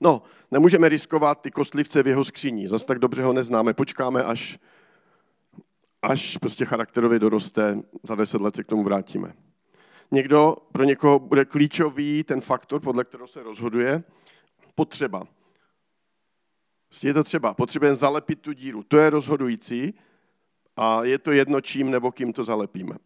no, 0.00 0.22
nemůžeme 0.50 0.88
riskovat 0.88 1.40
ty 1.40 1.50
kostlivce 1.50 2.02
v 2.02 2.06
jeho 2.06 2.24
skříní, 2.24 2.68
zase 2.68 2.86
tak 2.86 2.98
dobře 2.98 3.22
ho 3.22 3.32
neznáme, 3.32 3.74
počkáme, 3.74 4.24
až, 4.24 4.58
až 6.02 6.36
prostě 6.36 6.64
charakterově 6.64 7.18
doroste, 7.18 7.78
za 8.02 8.14
deset 8.14 8.40
let 8.40 8.56
se 8.56 8.64
k 8.64 8.66
tomu 8.66 8.82
vrátíme. 8.82 9.34
Někdo, 10.10 10.56
pro 10.72 10.84
někoho 10.84 11.18
bude 11.18 11.44
klíčový 11.44 12.24
ten 12.24 12.40
faktor, 12.40 12.80
podle 12.80 13.04
kterého 13.04 13.28
se 13.28 13.42
rozhoduje, 13.42 14.02
potřeba. 14.74 15.26
Je 17.02 17.14
to 17.14 17.24
třeba, 17.24 17.54
potřebujeme 17.54 17.94
zalepit 17.94 18.40
tu 18.40 18.52
díru. 18.52 18.82
To 18.82 18.98
je 18.98 19.10
rozhodující 19.10 19.94
a 20.76 21.04
je 21.04 21.18
to 21.18 21.32
jedno 21.32 21.60
čím 21.60 21.90
nebo 21.90 22.12
kým 22.12 22.32
to 22.32 22.44
zalepíme. 22.44 22.96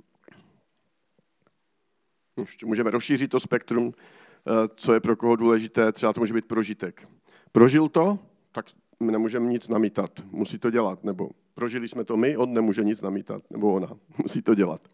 Ještě 2.37 2.67
můžeme 2.67 2.91
rozšířit 2.91 3.31
to 3.31 3.41
spektrum, 3.41 3.93
eh, 3.95 4.69
co 4.77 4.95
je 4.95 5.01
pro 5.01 5.17
koho 5.17 5.37
důležité, 5.37 5.93
třeba 5.93 6.13
to 6.13 6.21
může 6.21 6.35
být 6.35 6.47
prožitek. 6.47 7.09
Prožil 7.53 7.89
to, 7.89 8.19
tak 8.53 8.67
my 9.01 9.13
nemůžeme 9.13 9.47
nic 9.47 9.69
namítat, 9.69 10.11
musí 10.31 10.59
to 10.59 10.71
dělat, 10.71 11.05
nebo 11.05 11.31
prožili 11.55 11.89
jsme 11.89 12.05
to 12.05 12.17
my, 12.17 12.37
on 12.37 12.55
nemůže 12.55 12.85
nic 12.85 13.01
namítat, 13.01 13.43
nebo 13.51 13.75
ona, 13.75 13.89
musí 14.23 14.43
to 14.43 14.55
dělat. 14.55 14.89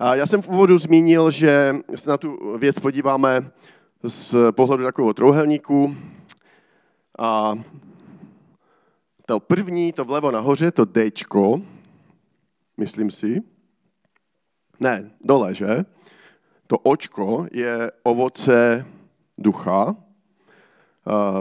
Já 0.00 0.26
jsem 0.26 0.42
v 0.42 0.48
úvodu 0.48 0.78
zmínil, 0.78 1.30
že 1.30 1.76
se 1.96 2.10
na 2.10 2.16
tu 2.16 2.58
věc 2.58 2.78
podíváme 2.78 3.50
z 4.02 4.36
pohledu 4.50 4.84
takového 4.84 5.14
trouhelníku. 5.14 5.96
A 7.18 7.54
to 9.26 9.40
první, 9.40 9.92
to 9.92 10.04
vlevo 10.04 10.30
nahoře, 10.30 10.70
to 10.70 10.84
D, 10.84 11.10
myslím 12.76 13.10
si. 13.10 13.42
Ne, 14.80 15.10
dole, 15.24 15.54
že? 15.54 15.84
To 16.66 16.78
očko 16.78 17.46
je 17.52 17.92
ovoce 18.02 18.86
ducha. 19.38 19.96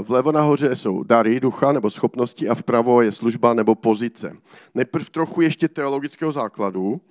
Vlevo 0.01 0.31
nahoře 0.31 0.75
jsou 0.75 1.03
dary 1.03 1.39
ducha 1.39 1.71
nebo 1.71 1.89
schopnosti 1.89 2.49
a 2.49 2.55
vpravo 2.55 3.01
je 3.01 3.11
služba 3.11 3.53
nebo 3.53 3.75
pozice. 3.75 4.35
Nejprv 4.73 5.09
trochu 5.09 5.41
ještě 5.41 5.67
teologického 5.67 6.31
základu, 6.31 7.01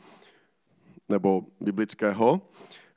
nebo 1.08 1.42
biblického. 1.60 2.42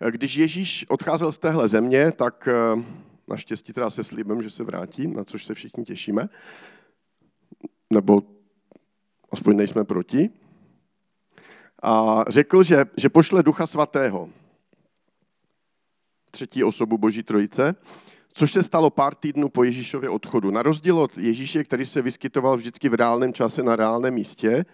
Když 0.09 0.35
Ježíš 0.35 0.85
odcházel 0.89 1.31
z 1.31 1.37
téhle 1.37 1.67
země, 1.67 2.11
tak 2.11 2.47
eh, 2.47 2.83
naštěstí 3.27 3.73
teda 3.73 3.89
se 3.89 4.03
slíbem, 4.03 4.41
že 4.41 4.49
se 4.49 4.63
vrátí, 4.63 5.07
na 5.07 5.23
což 5.23 5.45
se 5.45 5.53
všichni 5.53 5.83
těšíme, 5.83 6.29
nebo 7.89 8.23
aspoň 9.31 9.57
nejsme 9.57 9.83
proti. 9.83 10.29
A 11.83 12.25
řekl, 12.27 12.63
že, 12.63 12.85
že 12.97 13.09
pošle 13.09 13.43
Ducha 13.43 13.67
Svatého, 13.67 14.29
třetí 16.31 16.63
osobu 16.63 16.97
Boží 16.97 17.23
Trojice, 17.23 17.75
což 18.33 18.51
se 18.51 18.63
stalo 18.63 18.89
pár 18.89 19.15
týdnů 19.15 19.49
po 19.49 19.63
Ježíšově 19.63 20.09
odchodu. 20.09 20.51
Na 20.51 20.61
rozdíl 20.61 20.99
od 20.99 21.17
Ježíše, 21.17 21.63
který 21.63 21.85
se 21.85 22.01
vyskytoval 22.01 22.57
vždycky 22.57 22.89
v 22.89 22.93
reálném 22.93 23.33
čase 23.33 23.63
na 23.63 23.75
reálném 23.75 24.13
místě, 24.13 24.65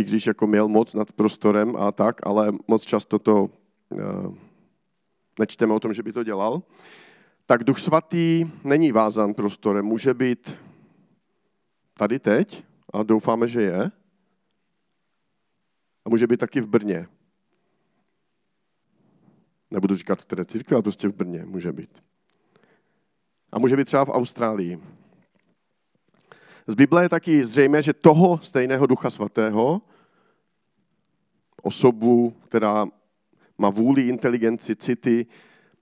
i 0.00 0.04
když 0.04 0.26
jako 0.26 0.46
měl 0.46 0.68
moc 0.68 0.94
nad 0.94 1.12
prostorem 1.12 1.76
a 1.76 1.92
tak, 1.92 2.26
ale 2.26 2.52
moc 2.68 2.82
často 2.82 3.18
to 3.18 3.44
uh, 3.44 4.34
nečteme 5.38 5.74
o 5.74 5.80
tom, 5.80 5.92
že 5.92 6.02
by 6.02 6.12
to 6.12 6.24
dělal, 6.24 6.62
tak 7.46 7.64
Duch 7.64 7.78
Svatý 7.78 8.50
není 8.64 8.92
vázan 8.92 9.34
prostorem, 9.34 9.84
může 9.84 10.14
být 10.14 10.56
tady 11.98 12.18
teď 12.18 12.64
a 12.92 13.02
doufáme, 13.02 13.48
že 13.48 13.62
je. 13.62 13.90
A 16.04 16.08
může 16.08 16.26
být 16.26 16.40
taky 16.40 16.60
v 16.60 16.66
Brně. 16.66 17.06
Nebudu 19.70 19.94
říkat 19.94 20.20
v 20.20 20.24
které 20.24 20.44
církvi, 20.44 20.74
ale 20.74 20.82
prostě 20.82 21.08
v 21.08 21.14
Brně 21.14 21.44
může 21.44 21.72
být. 21.72 22.02
A 23.52 23.58
může 23.58 23.76
být 23.76 23.84
třeba 23.84 24.04
v 24.04 24.10
Austrálii. 24.10 24.80
Z 26.70 26.74
Bible 26.74 27.02
je 27.02 27.08
taky 27.08 27.44
zřejmé, 27.44 27.82
že 27.82 27.92
toho 27.92 28.38
stejného 28.42 28.86
Ducha 28.86 29.10
Svatého, 29.10 29.82
osobu, 31.62 32.34
která 32.48 32.86
má 33.58 33.70
vůli, 33.70 34.08
inteligenci, 34.08 34.76
city, 34.76 35.26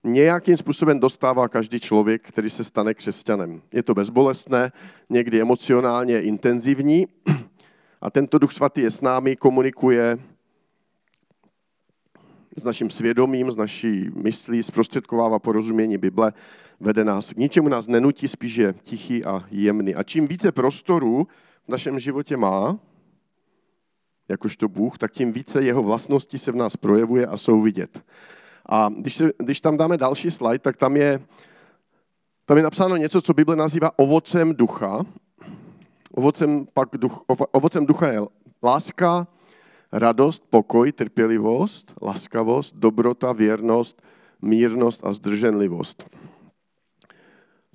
nějakým 0.03 0.57
způsobem 0.57 0.99
dostává 0.99 1.47
každý 1.47 1.79
člověk, 1.79 2.27
který 2.27 2.49
se 2.49 2.63
stane 2.63 2.93
křesťanem. 2.93 3.61
Je 3.71 3.83
to 3.83 3.93
bezbolestné, 3.93 4.71
někdy 5.09 5.41
emocionálně 5.41 6.21
intenzivní 6.21 7.07
a 8.01 8.09
tento 8.09 8.39
Duch 8.39 8.53
Svatý 8.53 8.81
je 8.81 8.91
s 8.91 9.01
námi, 9.01 9.35
komunikuje 9.35 10.17
s 12.57 12.63
naším 12.63 12.89
svědomím, 12.89 13.51
s 13.51 13.55
naší 13.55 14.09
myslí, 14.15 14.63
zprostředkovává 14.63 15.39
porozumění 15.39 15.97
Bible 15.97 16.33
vede 16.79 17.03
nás. 17.03 17.33
K 17.33 17.37
ničemu 17.37 17.69
nás 17.69 17.87
nenutí, 17.87 18.27
spíš 18.27 18.55
je 18.55 18.73
tichý 18.73 19.25
a 19.25 19.45
jemný. 19.51 19.95
A 19.95 20.03
čím 20.03 20.27
více 20.27 20.51
prostoru 20.51 21.27
v 21.65 21.69
našem 21.69 21.99
životě 21.99 22.37
má, 22.37 22.79
jakožto 24.29 24.67
Bůh, 24.67 24.97
tak 24.97 25.11
tím 25.11 25.31
více 25.31 25.63
jeho 25.63 25.83
vlastností 25.83 26.37
se 26.37 26.51
v 26.51 26.55
nás 26.55 26.77
projevuje 26.77 27.27
a 27.27 27.37
jsou 27.37 27.61
vidět. 27.61 28.03
A 28.69 28.89
když, 28.97 29.15
se, 29.15 29.31
když 29.37 29.61
tam 29.61 29.77
dáme 29.77 29.97
další 29.97 30.31
slide, 30.31 30.59
tak 30.59 30.77
tam 30.77 30.97
je, 30.97 31.21
tam 32.45 32.57
je 32.57 32.63
napsáno 32.63 32.95
něco, 32.95 33.21
co 33.21 33.33
Bible 33.33 33.55
nazývá 33.55 33.99
ovocem 33.99 34.55
ducha. 34.55 35.05
Ovocem, 36.11 36.67
pak 36.73 36.89
duch, 36.97 37.23
ovocem 37.27 37.85
ducha 37.85 38.07
je 38.07 38.19
láska, 38.63 39.27
radost, 39.91 40.45
pokoj, 40.49 40.91
trpělivost, 40.91 41.93
laskavost, 42.01 42.75
dobrota, 42.75 43.31
věrnost, 43.31 44.01
mírnost 44.41 45.05
a 45.05 45.13
zdrženlivost. 45.13 46.09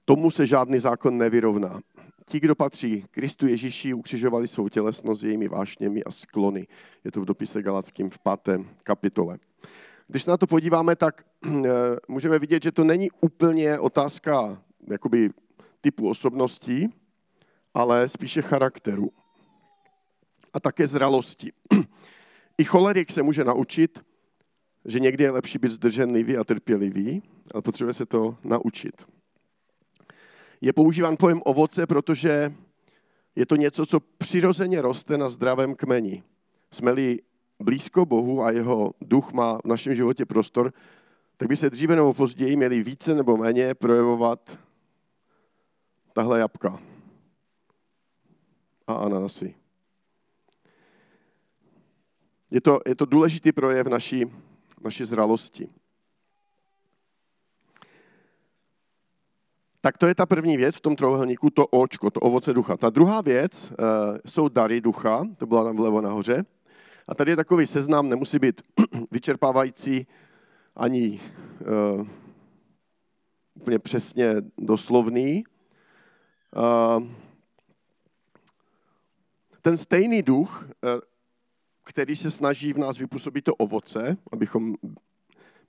Tomu 0.05 0.31
se 0.31 0.47
žádný 0.47 0.79
zákon 0.79 1.19
nevyrovná. 1.19 1.81
Ti, 2.27 2.41
kdo 2.41 2.55
patří 2.55 3.05
Kristu 3.11 3.47
Ježíši, 3.47 3.95
ukřižovali 3.95 4.49
svou 4.49 4.69
tělesnost 4.69 5.23
jejími 5.23 5.49
vášněmi 5.49 6.05
a 6.05 6.11
sklony. 6.11 6.67
Je 7.05 7.13
to 7.13 7.21
v 7.21 7.25
dopise 7.25 7.63
Galackým 7.63 8.11
v 8.11 8.19
páté 8.19 8.65
kapitole. 8.83 9.39
Když 10.09 10.27
na 10.27 10.37
to 10.37 10.47
podíváme, 10.47 10.97
tak 10.97 11.25
eh, 11.47 11.71
můžeme 12.09 12.39
vidět, 12.39 12.63
že 12.63 12.73
to 12.73 12.85
není 12.85 13.11
úplně 13.21 13.79
otázka 13.79 14.63
jakoby, 14.91 15.31
typu 15.81 16.09
osobností, 16.09 16.95
ale 17.75 18.09
spíše 18.09 18.43
charakteru 18.43 19.13
a 20.53 20.61
také 20.61 20.87
zralosti. 20.87 21.53
I 22.59 22.65
cholerik 22.65 23.13
se 23.13 23.23
může 23.23 23.45
naučit, 23.45 24.05
že 24.85 25.01
někdy 25.01 25.25
je 25.25 25.31
lepší 25.31 25.59
být 25.59 25.73
zdrženlivý 25.73 26.37
a 26.37 26.45
trpělivý, 26.45 27.23
ale 27.55 27.63
potřebuje 27.63 27.95
se 27.95 28.07
to 28.07 28.37
naučit 28.45 29.14
je 30.65 30.73
používán 30.73 31.17
pojem 31.17 31.43
ovoce, 31.45 31.87
protože 31.87 32.55
je 33.37 33.47
to 33.47 33.57
něco, 33.57 33.87
co 33.87 34.01
přirozeně 34.01 34.83
roste 34.83 35.19
na 35.19 35.29
zdravém 35.29 35.75
kmeni. 35.75 36.23
Jsme-li 36.73 37.21
blízko 37.61 38.07
Bohu 38.07 38.43
a 38.43 38.51
jeho 38.51 38.95
duch 39.01 39.33
má 39.33 39.59
v 39.59 39.65
našem 39.65 39.95
životě 39.95 40.27
prostor, 40.27 40.73
tak 41.37 41.49
by 41.49 41.57
se 41.57 41.71
dříve 41.71 41.97
nebo 41.97 42.15
později 42.15 42.57
měli 42.57 42.83
více 42.83 43.15
nebo 43.15 43.37
méně 43.37 43.75
projevovat 43.75 44.59
tahle 46.13 46.39
jabka 46.39 46.81
a 48.87 48.95
ananasy. 48.95 49.55
Je 52.51 52.61
to, 52.61 52.81
je 52.87 52.95
to 52.95 53.05
důležitý 53.05 53.53
projev 53.53 53.87
naší, 53.87 54.25
naší 54.81 55.05
zralosti. 55.05 55.69
Tak 59.85 59.99
to 59.99 60.07
je 60.07 60.15
ta 60.15 60.27
první 60.27 60.57
věc 60.57 60.77
v 60.77 60.81
tom 60.81 60.97
trojuhelníku, 60.97 61.51
to 61.51 61.67
očko, 61.67 62.11
to 62.11 62.21
ovoce 62.21 62.53
ducha. 62.53 62.77
Ta 62.77 62.91
druhá 62.91 63.21
věc 63.21 63.71
uh, 63.71 63.77
jsou 64.27 64.49
dary 64.49 64.81
ducha, 64.81 65.23
to 65.37 65.47
byla 65.47 65.65
tam 65.65 65.77
vlevo 65.77 66.01
nahoře. 66.01 66.45
A 67.09 67.15
tady 67.15 67.33
je 67.33 67.37
takový 67.37 67.67
seznam, 67.67 68.09
nemusí 68.09 68.39
být 68.39 68.63
vyčerpávající 69.11 70.07
ani 70.77 71.21
uh, 72.01 72.07
úplně 73.55 73.79
přesně 73.79 74.35
doslovný. 74.59 75.45
Uh, 76.57 77.07
ten 79.63 79.77
stejný 79.77 80.23
duch, 80.23 80.69
uh, 80.85 81.01
který 81.83 82.17
se 82.17 82.31
snaží 82.31 82.73
v 82.73 82.79
nás 82.79 82.99
vypůsobit 82.99 83.45
to 83.45 83.55
ovoce, 83.55 84.17
abychom 84.33 84.75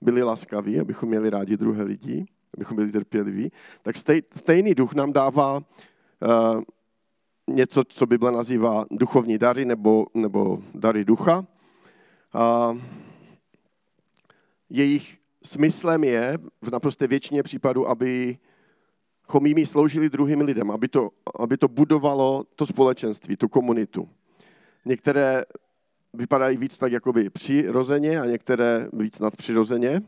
byli 0.00 0.22
laskaví, 0.22 0.80
abychom 0.80 1.08
měli 1.08 1.30
rádi 1.30 1.56
druhé 1.56 1.82
lidi, 1.82 2.26
abychom 2.56 2.76
byli 2.76 2.92
trpěliví, 2.92 3.52
tak 3.82 3.96
stej, 3.96 4.22
stejný 4.36 4.74
duch 4.74 4.94
nám 4.94 5.12
dává 5.12 5.56
uh, 5.56 6.62
něco, 7.50 7.84
co 7.88 8.06
Bible 8.06 8.32
nazývá 8.32 8.84
duchovní 8.90 9.38
dary 9.38 9.64
nebo, 9.64 10.06
nebo 10.14 10.62
dary 10.74 11.04
ducha. 11.04 11.44
Uh, 12.34 12.78
jejich 14.70 15.18
smyslem 15.42 16.04
je 16.04 16.38
v 16.62 16.70
naprosté 16.70 17.06
většině 17.06 17.42
případů, 17.42 17.88
aby 17.88 18.38
jimi 19.44 19.66
sloužili 19.66 20.10
druhým 20.10 20.40
lidem, 20.40 20.70
aby 20.70 20.88
to, 20.88 21.10
aby 21.38 21.56
to 21.56 21.68
budovalo 21.68 22.44
to 22.54 22.66
společenství, 22.66 23.36
tu 23.36 23.48
komunitu. 23.48 24.08
Některé 24.84 25.44
vypadají 26.14 26.56
víc 26.56 26.78
tak 26.78 26.92
jakoby 26.92 27.30
přirozeně 27.30 28.20
a 28.20 28.26
některé 28.26 28.88
víc 28.92 29.18
nadpřirozeně. 29.18 30.02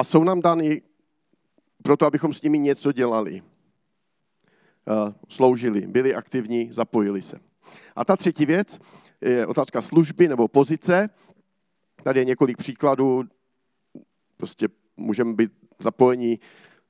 A 0.00 0.04
jsou 0.04 0.24
nám 0.24 0.40
dány 0.40 0.82
proto, 1.82 2.06
abychom 2.06 2.32
s 2.32 2.42
nimi 2.42 2.58
něco 2.58 2.92
dělali. 2.92 3.42
Sloužili, 5.28 5.80
byli 5.80 6.14
aktivní, 6.14 6.68
zapojili 6.72 7.22
se. 7.22 7.40
A 7.96 8.04
ta 8.04 8.16
třetí 8.16 8.46
věc 8.46 8.78
je 9.20 9.46
otázka 9.46 9.82
služby 9.82 10.28
nebo 10.28 10.48
pozice. 10.48 11.10
Tady 12.02 12.20
je 12.20 12.24
několik 12.24 12.56
příkladů. 12.56 13.24
Prostě 14.36 14.68
můžeme 14.96 15.34
být 15.34 15.52
zapojeni 15.78 16.38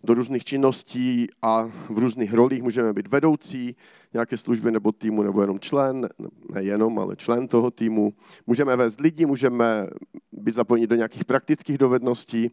do 0.05 0.15
různých 0.15 0.45
činností 0.45 1.27
a 1.43 1.63
v 1.67 1.99
různých 1.99 2.35
rolích 2.35 2.63
můžeme 2.63 2.93
být 2.93 3.09
vedoucí 3.09 3.77
nějaké 4.13 4.37
služby 4.37 4.71
nebo 4.71 4.93
týmu, 4.93 5.23
nebo 5.23 5.41
jenom 5.41 5.61
člen, 5.61 6.09
ne 6.55 6.63
jenom, 6.63 6.99
ale 6.99 7.17
člen 7.17 7.49
toho 7.49 7.71
týmu. 7.71 8.15
Můžeme 8.47 8.77
vést 8.77 9.01
lidi, 9.01 9.27
můžeme 9.27 9.87
být 10.33 10.55
zapojeni 10.55 10.87
do 10.87 10.97
nějakých 10.97 11.25
praktických 11.25 11.79
dovedností, 11.79 12.51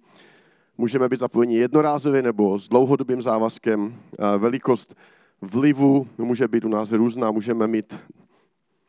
můžeme 0.77 1.09
být 1.09 1.19
zapojeni 1.19 1.55
jednorázově 1.55 2.21
nebo 2.21 2.57
s 2.57 2.67
dlouhodobým 2.67 3.21
závazkem. 3.21 3.95
Velikost 4.37 4.95
vlivu 5.41 6.07
může 6.17 6.47
být 6.47 6.65
u 6.65 6.69
nás 6.69 6.91
různá, 6.91 7.31
můžeme 7.31 7.67
mít 7.67 7.99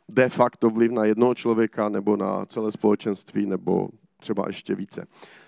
de 0.09 0.29
facto 0.29 0.71
vliv 0.71 0.91
na 0.91 1.05
jednoho 1.05 1.35
člověka 1.35 1.89
nebo 1.89 2.17
na 2.17 2.47
celé 2.47 2.73
společenství 2.73 3.47
nebo 3.47 3.89
třeba 4.21 4.45
ještě 4.47 4.75
více. 4.75 5.07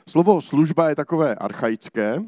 Slovo 0.08 0.40
služba 0.40 0.88
je 0.88 0.96
takové 0.96 1.34
archaické, 1.34 2.22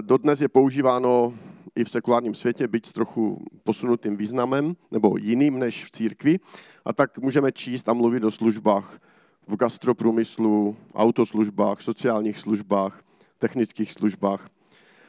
Dodnes 0.00 0.40
je 0.40 0.48
používáno 0.48 1.34
i 1.76 1.84
v 1.84 1.90
sekulárním 1.90 2.34
světě, 2.34 2.68
byť 2.68 2.86
s 2.86 2.92
trochu 2.92 3.44
posunutým 3.64 4.16
významem, 4.16 4.76
nebo 4.90 5.16
jiným 5.16 5.58
než 5.58 5.84
v 5.84 5.90
církvi. 5.90 6.40
A 6.84 6.92
tak 6.92 7.18
můžeme 7.18 7.52
číst 7.52 7.88
a 7.88 7.92
mluvit 7.92 8.24
o 8.24 8.30
službách 8.30 9.00
v 9.50 9.56
gastroprůmyslu, 9.56 10.76
autoslužbách, 10.94 11.80
sociálních 11.80 12.38
službách, 12.38 13.02
technických 13.38 13.92
službách. 13.92 14.48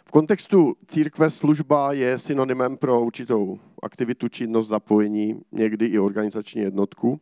V 0.06 0.12
kontextu 0.12 0.76
církve 0.88 1.30
služba 1.30 1.94
je 1.94 2.18
synonymem 2.18 2.78
pro 2.78 3.02
určitou 3.02 3.60
aktivitu, 3.84 4.28
činnost, 4.28 4.68
zapojení, 4.68 5.42
někdy 5.52 5.86
i 5.86 6.00
organizační 6.00 6.62
jednotku. 6.62 7.20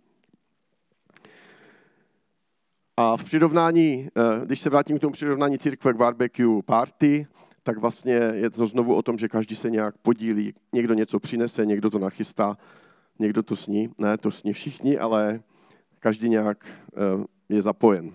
A 2.97 3.17
v 3.17 3.23
přirovnání, 3.23 4.07
eh, 4.07 4.45
když 4.45 4.59
se 4.59 4.69
vrátím 4.69 4.97
k 4.97 5.01
tomu 5.01 5.13
přirovnání 5.13 5.57
církve 5.57 5.93
k 5.93 5.97
barbecue 5.97 6.61
party, 6.65 7.27
tak 7.63 7.77
vlastně 7.77 8.13
je 8.13 8.49
to 8.49 8.65
znovu 8.65 8.95
o 8.95 9.01
tom, 9.01 9.17
že 9.17 9.27
každý 9.27 9.55
se 9.55 9.69
nějak 9.69 9.97
podílí. 9.97 10.53
Někdo 10.73 10.93
něco 10.93 11.19
přinese, 11.19 11.65
někdo 11.65 11.89
to 11.89 11.99
nachystá, 11.99 12.57
někdo 13.19 13.43
to 13.43 13.55
sní. 13.55 13.89
Ne, 13.97 14.17
to 14.17 14.31
sní 14.31 14.53
všichni, 14.53 14.97
ale 14.97 15.41
každý 15.99 16.29
nějak 16.29 16.65
eh, 16.65 17.25
je 17.49 17.61
zapojen. 17.61 18.11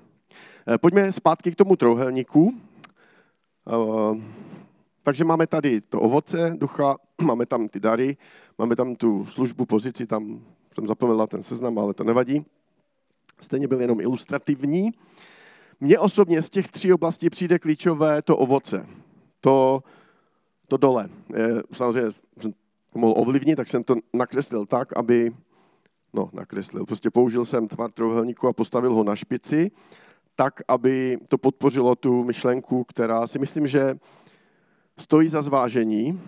Eh, 0.68 0.78
pojďme 0.78 1.12
zpátky 1.12 1.52
k 1.52 1.56
tomu 1.56 1.76
trouhelníku. 1.76 2.54
Takže 5.02 5.24
máme 5.24 5.46
tady 5.46 5.80
to 5.80 6.00
ovoce 6.00 6.54
ducha, 6.58 6.96
máme 7.22 7.46
tam 7.46 7.68
ty 7.68 7.80
dary, 7.80 8.16
máme 8.58 8.76
tam 8.76 8.96
tu 8.96 9.26
službu, 9.26 9.66
pozici, 9.66 10.06
tam 10.06 10.40
jsem 10.74 10.86
zapomněl 10.86 11.26
ten 11.26 11.42
seznam, 11.42 11.78
ale 11.78 11.94
to 11.94 12.04
nevadí 12.04 12.46
stejně 13.40 13.68
byl 13.68 13.80
jenom 13.80 14.00
ilustrativní. 14.00 14.90
Mně 15.80 15.98
osobně 15.98 16.42
z 16.42 16.50
těch 16.50 16.68
tří 16.68 16.92
oblastí 16.92 17.30
přijde 17.30 17.58
klíčové 17.58 18.22
to 18.22 18.36
ovoce, 18.36 18.86
to, 19.40 19.82
to 20.68 20.76
dole. 20.76 21.08
Samozřejmě 21.72 22.10
jsem 22.40 22.52
to 22.92 22.98
mohl 22.98 23.14
ovlivnit, 23.16 23.56
tak 23.56 23.68
jsem 23.68 23.84
to 23.84 23.94
nakreslil 24.12 24.66
tak, 24.66 24.96
aby, 24.96 25.32
no 26.14 26.30
nakreslil, 26.32 26.86
prostě 26.86 27.10
použil 27.10 27.44
jsem 27.44 27.68
tvar 27.68 27.90
trojuhelníku 27.90 28.48
a 28.48 28.52
postavil 28.52 28.94
ho 28.94 29.04
na 29.04 29.16
špici, 29.16 29.70
tak, 30.36 30.60
aby 30.68 31.18
to 31.28 31.38
podpořilo 31.38 31.96
tu 31.96 32.24
myšlenku, 32.24 32.84
která 32.84 33.26
si 33.26 33.38
myslím, 33.38 33.66
že 33.66 33.98
stojí 34.98 35.28
za 35.28 35.42
zvážení, 35.42 36.20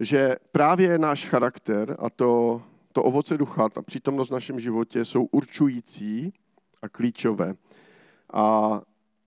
že 0.00 0.36
právě 0.52 0.98
náš 0.98 1.28
charakter 1.28 1.96
a 1.98 2.10
to, 2.10 2.62
to 2.92 3.02
ovoce 3.02 3.38
ducha, 3.38 3.68
ta 3.68 3.82
přítomnost 3.82 4.28
v 4.28 4.32
našem 4.32 4.60
životě 4.60 5.04
jsou 5.04 5.24
určující 5.24 6.32
a 6.82 6.88
klíčové. 6.88 7.54
A 8.32 8.80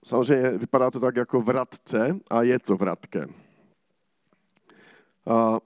samozřejmě 0.06 0.50
vypadá 0.50 0.92
to 0.92 1.00
tak 1.00 1.16
jako 1.16 1.42
vratce 1.42 2.20
a 2.30 2.42
je 2.42 2.60
to 2.60 2.78
vratké. 2.78 3.28
A 5.28 5.60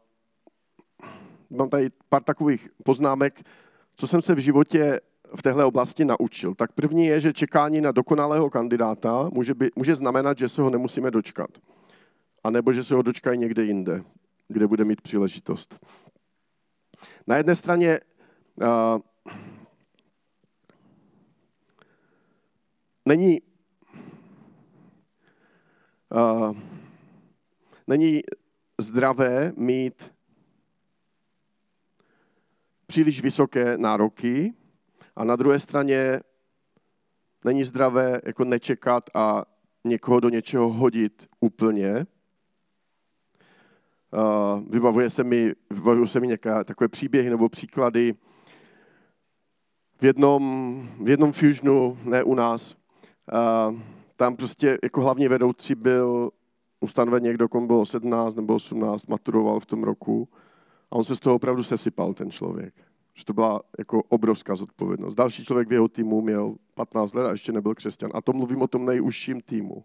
mám 1.52 1.70
tady 1.70 1.90
pár 2.10 2.24
takových 2.24 2.70
poznámek, 2.84 3.42
co 3.96 4.08
jsem 4.08 4.22
se 4.22 4.36
v 4.36 4.40
životě 4.40 5.00
v 5.36 5.42
téhle 5.42 5.66
oblasti 5.66 6.06
naučil. 6.06 6.56
Tak 6.56 6.72
první 6.72 7.06
je, 7.06 7.20
že 7.20 7.34
čekání 7.34 7.82
na 7.82 7.92
dokonalého 7.92 8.50
kandidáta 8.50 9.30
může, 9.34 9.54
by, 9.54 9.72
může 9.76 9.96
znamenat, 9.96 10.38
že 10.38 10.50
se 10.50 10.62
ho 10.62 10.70
nemusíme 10.70 11.12
dočkat. 11.12 11.50
A 12.44 12.50
nebo 12.50 12.74
že 12.74 12.84
se 12.84 12.96
ho 12.96 13.02
dočkají 13.02 13.38
někde 13.38 13.64
jinde, 13.64 14.04
kde 14.48 14.68
bude 14.68 14.86
mít 14.86 15.02
příležitost. 15.02 15.80
Na 17.28 17.38
jedné 17.38 17.56
straně 17.56 18.00
uh, 18.56 19.02
není, 23.06 23.42
uh, 26.12 26.58
není 27.88 28.22
zdravé 28.82 29.54
mít 29.58 30.11
příliš 32.91 33.21
vysoké 33.21 33.77
nároky 33.77 34.54
a 35.15 35.23
na 35.23 35.36
druhé 35.36 35.60
straně 35.60 36.19
není 37.45 37.63
zdravé 37.63 38.21
jako 38.25 38.45
nečekat 38.45 39.10
a 39.13 39.45
někoho 39.84 40.19
do 40.19 40.30
něčeho 40.30 40.69
hodit 40.69 41.27
úplně, 41.39 42.06
vybavuje 44.69 45.10
se 45.10 45.23
mi, 45.23 45.54
vybavují 45.69 46.08
se 46.08 46.19
mi 46.19 46.27
nějaké 46.27 46.63
takové 46.63 46.88
příběhy 46.88 47.30
nebo 47.30 47.49
příklady. 47.49 48.13
V 50.01 50.06
jednom, 50.06 50.43
v 51.01 51.10
jednom 51.10 51.32
fusionu, 51.32 51.97
ne 52.04 52.23
u 52.23 52.36
nás, 52.36 52.75
tam 54.15 54.36
prostě 54.36 54.80
jako 54.84 55.01
hlavní 55.01 55.27
vedoucí 55.27 55.75
byl 55.75 56.32
ustanoven 56.80 57.23
někdo, 57.23 57.49
komu 57.49 57.67
bylo 57.67 57.86
17 57.86 58.36
nebo 58.36 58.56
18, 58.56 59.08
maturoval 59.08 59.60
v 59.60 59.65
tom 59.65 59.84
roku 59.84 60.30
a 60.91 60.95
on 60.95 61.04
se 61.04 61.15
z 61.15 61.19
toho 61.19 61.36
opravdu 61.36 61.63
sesypal, 61.63 62.13
ten 62.13 62.32
člověk. 62.32 62.73
Že 63.13 63.25
to 63.25 63.34
byla 63.34 63.62
jako 63.80 64.04
obrovská 64.04 64.56
zodpovědnost. 64.56 65.15
Další 65.15 65.45
člověk 65.45 65.69
v 65.69 65.73
jeho 65.73 65.88
týmu 65.88 66.21
měl 66.21 66.56
15 66.73 67.13
let 67.13 67.25
a 67.25 67.32
ještě 67.32 67.51
nebyl 67.51 67.75
křesťan. 67.75 68.12
A 68.13 68.21
to 68.21 68.34
mluvím 68.34 68.62
o 68.62 68.67
tom 68.67 68.86
nejužším 68.86 69.41
týmu. 69.41 69.84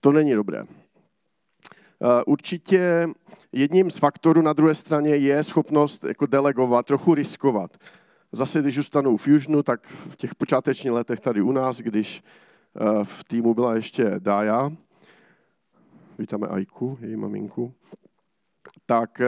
To 0.00 0.12
není 0.12 0.34
dobré. 0.34 0.64
Eh, 0.64 2.24
určitě 2.26 3.08
jedním 3.52 3.90
z 3.90 3.98
faktorů 3.98 4.42
na 4.42 4.52
druhé 4.52 4.74
straně 4.74 5.16
je 5.16 5.44
schopnost 5.44 6.04
jako 6.04 6.26
delegovat, 6.26 6.86
trochu 6.86 7.14
riskovat. 7.14 7.76
Zase, 8.32 8.62
když 8.62 8.74
zůstanu 8.74 9.16
v 9.16 9.22
Fusionu, 9.22 9.62
tak 9.62 9.86
v 9.86 10.16
těch 10.16 10.34
počátečních 10.34 10.92
letech 10.92 11.20
tady 11.20 11.42
u 11.42 11.52
nás, 11.52 11.78
když 11.78 12.22
eh, 12.22 13.04
v 13.04 13.24
týmu 13.24 13.54
byla 13.54 13.74
ještě 13.74 14.14
Dája, 14.18 14.72
vítáme 16.18 16.46
Ajku, 16.46 16.98
její 17.00 17.16
maminku, 17.16 17.74
tak 18.88 19.20
eh, 19.20 19.26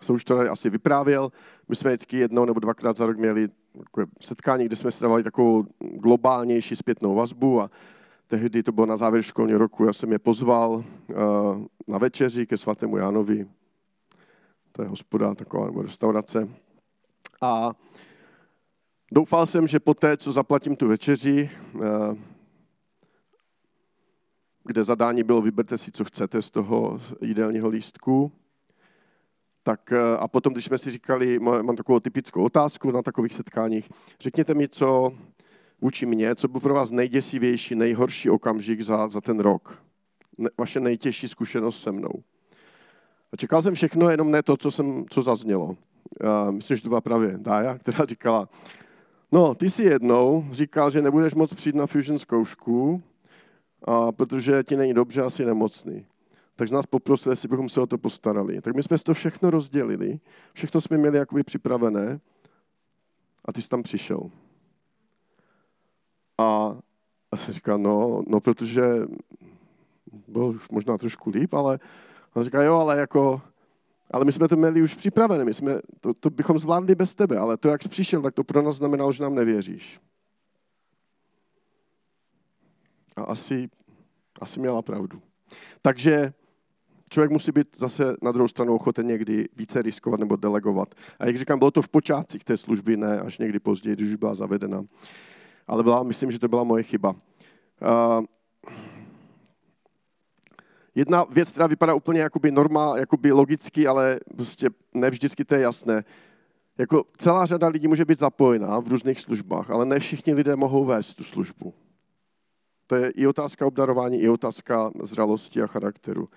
jsem 0.00 0.14
už 0.14 0.24
to 0.24 0.38
asi 0.38 0.70
vyprávěl. 0.70 1.32
My 1.68 1.76
jsme 1.76 1.90
vždycky 1.90 2.16
jednou 2.16 2.44
nebo 2.44 2.60
dvakrát 2.60 2.96
za 2.96 3.06
rok 3.06 3.16
měli 3.16 3.48
setkání, 4.20 4.64
kde 4.64 4.76
jsme 4.76 4.92
si 4.92 5.04
takovou 5.24 5.64
globálnější 5.80 6.76
zpětnou 6.76 7.14
vazbu 7.14 7.60
a 7.60 7.70
Tehdy 8.28 8.62
to 8.62 8.72
bylo 8.72 8.86
na 8.86 8.96
závěr 8.96 9.22
školního 9.22 9.58
roku, 9.58 9.84
já 9.84 9.92
jsem 9.92 10.12
je 10.12 10.18
pozval 10.18 10.84
eh, 11.10 11.14
na 11.86 11.98
večeři 11.98 12.46
ke 12.46 12.56
svatému 12.56 12.96
Jánovi. 12.96 13.46
To 14.72 14.82
je 14.82 14.88
hospoda, 14.88 15.34
taková 15.34 15.66
nebo 15.66 15.82
restaurace. 15.82 16.48
A 17.40 17.72
doufal 19.12 19.46
jsem, 19.46 19.66
že 19.66 19.80
poté, 19.80 20.16
co 20.16 20.32
zaplatím 20.32 20.76
tu 20.76 20.88
večeři, 20.88 21.50
eh, 21.74 22.16
kde 24.64 24.84
zadání 24.84 25.22
bylo 25.22 25.42
vyberte 25.42 25.78
si, 25.78 25.92
co 25.92 26.04
chcete 26.04 26.42
z 26.42 26.50
toho 26.50 27.00
jídelního 27.20 27.68
lístku, 27.68 28.32
tak 29.66 29.92
eh, 29.92 30.16
a 30.18 30.28
potom, 30.28 30.52
když 30.52 30.64
jsme 30.64 30.78
si 30.78 30.90
říkali, 30.90 31.38
mám 31.38 31.76
takovou 31.76 32.00
typickou 32.00 32.44
otázku 32.44 32.90
na 32.90 33.02
takových 33.02 33.34
setkáních, 33.34 33.88
řekněte 34.20 34.54
mi, 34.54 34.68
co 34.68 35.12
vůči 35.80 36.06
mně, 36.06 36.34
co 36.34 36.48
byl 36.48 36.60
pro 36.60 36.74
vás 36.74 36.90
nejděsivější, 36.90 37.74
nejhorší 37.74 38.30
okamžik 38.30 38.82
za, 38.82 39.08
za 39.08 39.20
ten 39.20 39.40
rok. 39.40 39.82
Ne, 40.38 40.50
vaše 40.58 40.80
nejtěžší 40.80 41.28
zkušenost 41.28 41.82
se 41.82 41.92
mnou. 41.92 42.22
A 43.32 43.36
čekal 43.36 43.62
jsem 43.62 43.74
všechno, 43.74 44.10
jenom 44.10 44.30
ne 44.30 44.42
to, 44.42 44.56
co, 44.56 44.70
jsem, 44.70 45.04
co 45.10 45.22
zaznělo. 45.22 45.76
A 46.24 46.50
myslím, 46.50 46.76
že 46.76 46.82
to 46.82 46.88
byla 46.88 47.00
právě 47.00 47.34
Dája, 47.38 47.78
která 47.78 48.04
říkala, 48.04 48.48
no, 49.32 49.54
ty 49.54 49.70
si 49.70 49.84
jednou 49.84 50.46
říkal, 50.50 50.90
že 50.90 51.02
nebudeš 51.02 51.34
moc 51.34 51.54
přijít 51.54 51.76
na 51.76 51.86
fusion 51.86 52.18
zkoušku, 52.18 53.02
a 53.84 54.12
protože 54.12 54.62
ti 54.62 54.76
není 54.76 54.94
dobře, 54.94 55.22
asi 55.22 55.44
nemocný. 55.44 56.06
Takže 56.56 56.74
nás 56.74 56.86
poprosil, 56.86 57.32
jestli 57.32 57.48
bychom 57.48 57.68
se 57.68 57.80
o 57.80 57.86
to 57.86 57.98
postarali. 57.98 58.60
Tak 58.60 58.74
my 58.74 58.82
jsme 58.82 58.98
si 58.98 59.04
to 59.04 59.14
všechno 59.14 59.50
rozdělili, 59.50 60.20
všechno 60.52 60.80
jsme 60.80 60.96
měli 60.96 61.18
jakoby 61.18 61.42
připravené 61.42 62.20
a 63.44 63.52
ty 63.52 63.62
jsi 63.62 63.68
tam 63.68 63.82
přišel. 63.82 64.30
A, 66.38 66.76
a 67.30 67.36
se 67.36 67.52
říká, 67.52 67.76
no, 67.76 68.22
no, 68.26 68.40
protože 68.40 68.82
bylo 70.28 70.48
už 70.48 70.68
možná 70.68 70.98
trošku 70.98 71.30
líp, 71.30 71.54
ale 71.54 71.78
on 72.34 72.44
říká, 72.44 72.62
jo, 72.62 72.74
ale 72.74 72.98
jako, 72.98 73.42
ale 74.10 74.24
my 74.24 74.32
jsme 74.32 74.48
to 74.48 74.56
měli 74.56 74.82
už 74.82 74.94
připravené, 74.94 75.44
my 75.44 75.54
jsme, 75.54 75.80
to, 76.00 76.14
to 76.14 76.30
bychom 76.30 76.58
zvládli 76.58 76.94
bez 76.94 77.14
tebe, 77.14 77.38
ale 77.38 77.56
to, 77.56 77.68
jak 77.68 77.82
jsi 77.82 77.88
přišel, 77.88 78.22
tak 78.22 78.34
to 78.34 78.44
pro 78.44 78.62
nás 78.62 78.76
znamenalo, 78.76 79.12
že 79.12 79.22
nám 79.22 79.34
nevěříš. 79.34 80.00
A 83.16 83.22
asi, 83.22 83.68
asi 84.40 84.60
měla 84.60 84.82
pravdu. 84.82 85.22
Takže 85.82 86.32
člověk 87.10 87.30
musí 87.30 87.52
být 87.52 87.68
zase 87.76 88.16
na 88.22 88.32
druhou 88.32 88.48
stranu 88.48 88.74
ochoten 88.74 89.06
někdy 89.06 89.48
více 89.56 89.82
riskovat 89.82 90.20
nebo 90.20 90.36
delegovat. 90.36 90.94
A 91.18 91.26
jak 91.26 91.38
říkám, 91.38 91.58
bylo 91.58 91.70
to 91.70 91.82
v 91.82 91.88
počátcích 91.88 92.44
té 92.44 92.56
služby, 92.56 92.96
ne 92.96 93.20
až 93.20 93.38
někdy 93.38 93.58
později, 93.58 93.96
když 93.96 94.10
už 94.10 94.16
byla 94.16 94.34
zavedena. 94.34 94.84
Ale 95.66 95.82
byla, 95.82 96.02
myslím, 96.02 96.30
že 96.30 96.38
to 96.38 96.48
byla 96.48 96.64
moje 96.64 96.82
chyba. 96.82 97.10
Uh, 97.10 98.24
jedna 100.94 101.24
věc, 101.30 101.50
která 101.52 101.66
vypadá 101.66 101.94
úplně 101.94 102.20
jakoby 102.20 102.50
normál, 102.50 102.98
jakoby 102.98 103.32
logicky, 103.32 103.86
ale 103.86 104.20
prostě 104.36 104.70
ne 104.94 105.10
vždycky 105.10 105.44
to 105.44 105.54
je 105.54 105.60
jasné. 105.60 106.04
Jako 106.78 107.04
celá 107.16 107.46
řada 107.46 107.68
lidí 107.68 107.88
může 107.88 108.04
být 108.04 108.18
zapojená 108.18 108.80
v 108.80 108.88
různých 108.88 109.20
službách, 109.20 109.70
ale 109.70 109.86
ne 109.86 109.98
všichni 109.98 110.34
lidé 110.34 110.56
mohou 110.56 110.84
vést 110.84 111.14
tu 111.14 111.24
službu. 111.24 111.74
To 112.86 112.94
je 112.94 113.10
i 113.10 113.26
otázka 113.26 113.66
obdarování, 113.66 114.20
i 114.20 114.28
otázka 114.28 114.90
zralosti 115.02 115.62
a 115.62 115.66
charakteru. 115.66 116.28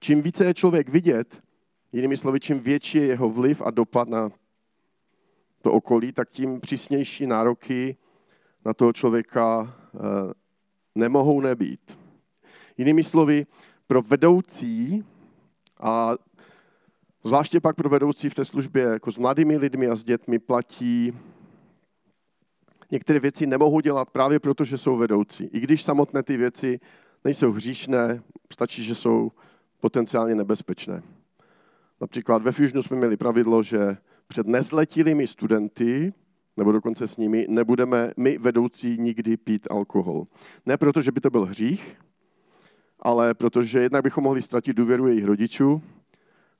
Čím 0.00 0.22
více 0.22 0.44
je 0.44 0.54
člověk 0.54 0.88
vidět, 0.88 1.42
jinými 1.92 2.16
slovy, 2.16 2.40
čím 2.40 2.60
větší 2.60 2.98
je 2.98 3.06
jeho 3.06 3.30
vliv 3.30 3.62
a 3.64 3.70
dopad 3.70 4.08
na 4.08 4.30
to 5.62 5.72
okolí, 5.72 6.12
tak 6.12 6.30
tím 6.30 6.60
přísnější 6.60 7.26
nároky 7.26 7.96
na 8.64 8.74
toho 8.74 8.92
člověka 8.92 9.74
eh, 9.94 9.98
nemohou 10.94 11.40
nebýt. 11.40 11.98
Jinými 12.78 13.04
slovy, 13.04 13.46
pro 13.86 14.02
vedoucí 14.02 15.04
a 15.80 16.14
zvláště 17.24 17.60
pak 17.60 17.76
pro 17.76 17.88
vedoucí 17.88 18.28
v 18.28 18.34
té 18.34 18.44
službě 18.44 18.82
jako 18.82 19.12
s 19.12 19.18
mladými 19.18 19.56
lidmi 19.56 19.88
a 19.88 19.96
s 19.96 20.04
dětmi 20.04 20.38
platí 20.38 21.12
některé 22.90 23.20
věci 23.20 23.46
nemohou 23.46 23.80
dělat 23.80 24.10
právě 24.10 24.40
proto, 24.40 24.64
že 24.64 24.78
jsou 24.78 24.96
vedoucí. 24.96 25.44
I 25.44 25.60
když 25.60 25.82
samotné 25.82 26.22
ty 26.22 26.36
věci 26.36 26.80
nejsou 27.24 27.52
hříšné, 27.52 28.22
stačí, 28.52 28.84
že 28.84 28.94
jsou 28.94 29.32
potenciálně 29.80 30.34
nebezpečné. 30.34 31.02
Například 32.00 32.42
ve 32.42 32.52
Fusionu 32.52 32.82
jsme 32.82 32.96
měli 32.96 33.16
pravidlo, 33.16 33.62
že 33.62 33.96
před 34.28 34.46
nezletilými 34.46 35.26
studenty, 35.26 36.12
nebo 36.56 36.72
dokonce 36.72 37.08
s 37.08 37.16
nimi, 37.16 37.46
nebudeme 37.48 38.12
my 38.16 38.38
vedoucí 38.38 38.98
nikdy 38.98 39.36
pít 39.36 39.68
alkohol. 39.70 40.26
Ne 40.66 40.76
proto, 40.76 41.00
že 41.00 41.12
by 41.12 41.20
to 41.20 41.30
byl 41.30 41.44
hřích, 41.44 41.96
ale 43.00 43.34
protože 43.34 43.80
jednak 43.80 44.02
bychom 44.02 44.24
mohli 44.24 44.42
ztratit 44.42 44.76
důvěru 44.76 45.06
jejich 45.08 45.24
rodičů 45.24 45.82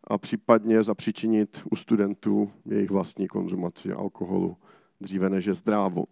a 0.04 0.18
případně 0.18 0.82
zapříčinit 0.82 1.62
u 1.70 1.76
studentů 1.76 2.50
jejich 2.66 2.90
vlastní 2.90 3.28
konzumaci 3.28 3.92
alkoholu 3.92 4.56
dříve 5.00 5.30
než 5.30 5.44
je 5.44 5.54
zdrávo. 5.54 6.04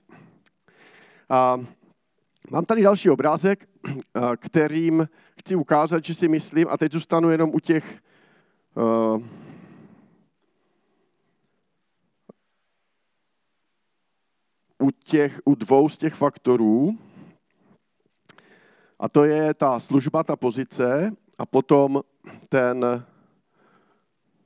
A 1.28 1.60
mám 2.50 2.64
tady 2.64 2.82
další 2.82 3.10
obrázek, 3.10 3.68
kterým 4.38 5.08
chci 5.40 5.54
ukázat, 5.56 6.04
že 6.04 6.14
si 6.14 6.28
myslím, 6.28 6.68
a 6.70 6.76
teď 6.76 6.92
zůstanu 6.92 7.30
jenom 7.30 7.50
u 7.54 7.60
těch 7.60 8.00
uh, 8.74 9.22
u, 14.78 14.90
těch, 14.90 15.40
u 15.44 15.54
dvou 15.54 15.88
z 15.88 15.96
těch 15.96 16.14
faktorů, 16.14 16.98
a 18.98 19.08
to 19.08 19.24
je 19.24 19.54
ta 19.54 19.80
služba, 19.80 20.24
ta 20.24 20.36
pozice 20.36 21.12
a 21.38 21.46
potom 21.46 22.02
ten, 22.48 23.04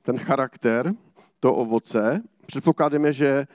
ten 0.01 0.17
charakter, 0.17 0.93
to 1.39 1.55
ovoce. 1.55 2.21
Předpokládám 2.45 3.05
je, 3.05 3.13
že, 3.13 3.27
eh, 3.27 3.47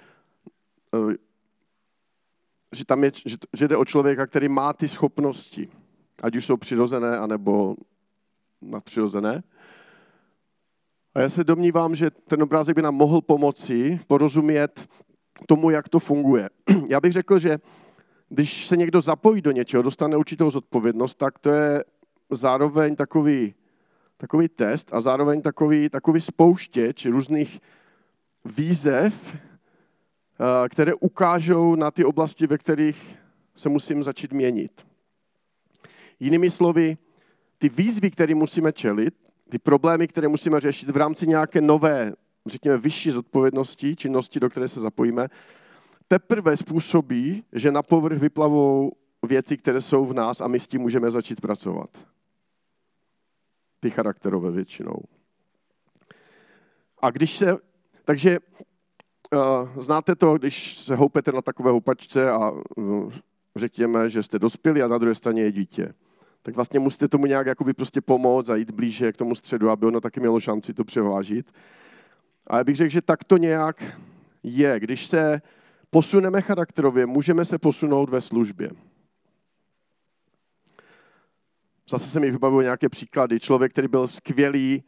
že, 2.72 2.84
tam 2.84 3.04
je, 3.04 3.10
že, 3.26 3.36
že 3.52 3.68
jde 3.68 3.76
o 3.76 3.84
člověka, 3.84 4.26
který 4.26 4.48
má 4.48 4.72
ty 4.72 4.88
schopnosti, 4.88 5.68
ať 6.22 6.36
už 6.36 6.46
jsou 6.46 6.56
přirozené, 6.56 7.18
anebo 7.18 7.76
nadpřirozené. 8.62 9.42
A 11.14 11.20
já 11.20 11.28
se 11.28 11.44
domnívám, 11.44 11.94
že 11.94 12.10
ten 12.10 12.42
obrázek 12.42 12.76
by 12.76 12.82
nám 12.82 12.94
mohl 12.94 13.20
pomoci 13.20 14.00
porozumět 14.06 14.88
tomu, 15.46 15.70
jak 15.70 15.88
to 15.88 15.98
funguje. 15.98 16.50
Já 16.88 17.00
bych 17.00 17.12
řekl, 17.12 17.38
že 17.38 17.58
když 18.28 18.66
se 18.66 18.76
někdo 18.76 19.00
zapojí 19.00 19.42
do 19.42 19.50
něčeho, 19.50 19.82
dostane 19.82 20.16
určitou 20.16 20.50
zodpovědnost, 20.50 21.14
tak 21.14 21.38
to 21.38 21.50
je 21.50 21.84
zároveň 22.30 22.96
takový, 22.96 23.54
takový 24.16 24.48
test 24.48 24.94
a 24.94 25.00
zároveň 25.00 25.42
takový, 25.42 25.88
takový 25.88 26.20
spouštěč 26.20 27.06
různých 27.06 27.60
výzev, 28.44 29.34
eh, 29.34 29.45
které 30.68 30.94
ukážou 30.94 31.74
na 31.74 31.90
ty 31.90 32.04
oblasti, 32.04 32.46
ve 32.46 32.58
kterých 32.58 33.18
se 33.54 33.68
musím 33.68 34.02
začít 34.02 34.32
měnit. 34.32 34.86
Jinými 36.20 36.50
slovy, 36.50 36.96
ty 37.58 37.68
výzvy, 37.68 38.10
které 38.10 38.34
musíme 38.34 38.72
čelit, 38.72 39.14
ty 39.48 39.58
problémy, 39.58 40.08
které 40.08 40.28
musíme 40.28 40.60
řešit 40.60 40.90
v 40.90 40.96
rámci 40.96 41.26
nějaké 41.26 41.60
nové, 41.60 42.12
řekněme, 42.46 42.78
vyšší 42.78 43.10
zodpovědnosti, 43.10 43.96
činnosti, 43.96 44.40
do 44.40 44.50
které 44.50 44.68
se 44.68 44.80
zapojíme, 44.80 45.28
teprve 46.08 46.56
způsobí, 46.56 47.44
že 47.52 47.72
na 47.72 47.82
povrch 47.82 48.18
vyplavou 48.18 48.92
věci, 49.22 49.56
které 49.56 49.80
jsou 49.80 50.06
v 50.06 50.14
nás 50.14 50.40
a 50.40 50.48
my 50.48 50.60
s 50.60 50.66
tím 50.66 50.80
můžeme 50.80 51.10
začít 51.10 51.40
pracovat. 51.40 51.90
Ty 53.80 53.90
charakterové 53.90 54.50
většinou. 54.50 54.98
A 56.98 57.10
když 57.10 57.36
se, 57.36 57.56
takže 58.04 58.38
znáte 59.80 60.14
to, 60.14 60.38
když 60.38 60.78
se 60.78 60.96
houpete 60.96 61.32
na 61.32 61.42
takové 61.42 61.70
houpačce 61.70 62.30
a 62.30 62.50
uh, 62.50 63.12
řekněme, 63.56 64.08
že 64.08 64.22
jste 64.22 64.38
dospěli 64.38 64.82
a 64.82 64.88
na 64.88 64.98
druhé 64.98 65.14
straně 65.14 65.42
je 65.42 65.52
dítě. 65.52 65.94
Tak 66.42 66.54
vlastně 66.54 66.80
musíte 66.80 67.08
tomu 67.08 67.26
nějak 67.26 67.46
jakoby 67.46 67.74
prostě 67.74 68.00
pomoct 68.00 68.48
a 68.48 68.56
jít 68.56 68.70
blíže 68.70 69.12
k 69.12 69.16
tomu 69.16 69.34
středu, 69.34 69.70
aby 69.70 69.86
ono 69.86 70.00
taky 70.00 70.20
mělo 70.20 70.40
šanci 70.40 70.74
to 70.74 70.84
převážit. 70.84 71.52
A 72.46 72.58
já 72.58 72.64
bych 72.64 72.76
řekl, 72.76 72.90
že 72.90 73.02
tak 73.02 73.24
to 73.24 73.36
nějak 73.36 73.84
je. 74.42 74.80
Když 74.80 75.06
se 75.06 75.42
posuneme 75.90 76.42
charakterově, 76.42 77.06
můžeme 77.06 77.44
se 77.44 77.58
posunout 77.58 78.10
ve 78.10 78.20
službě. 78.20 78.70
Zase 81.90 82.10
se 82.10 82.20
mi 82.20 82.30
vybavují 82.30 82.64
nějaké 82.64 82.88
příklady. 82.88 83.40
Člověk, 83.40 83.72
který 83.72 83.88
byl 83.88 84.08
skvělý, 84.08 84.82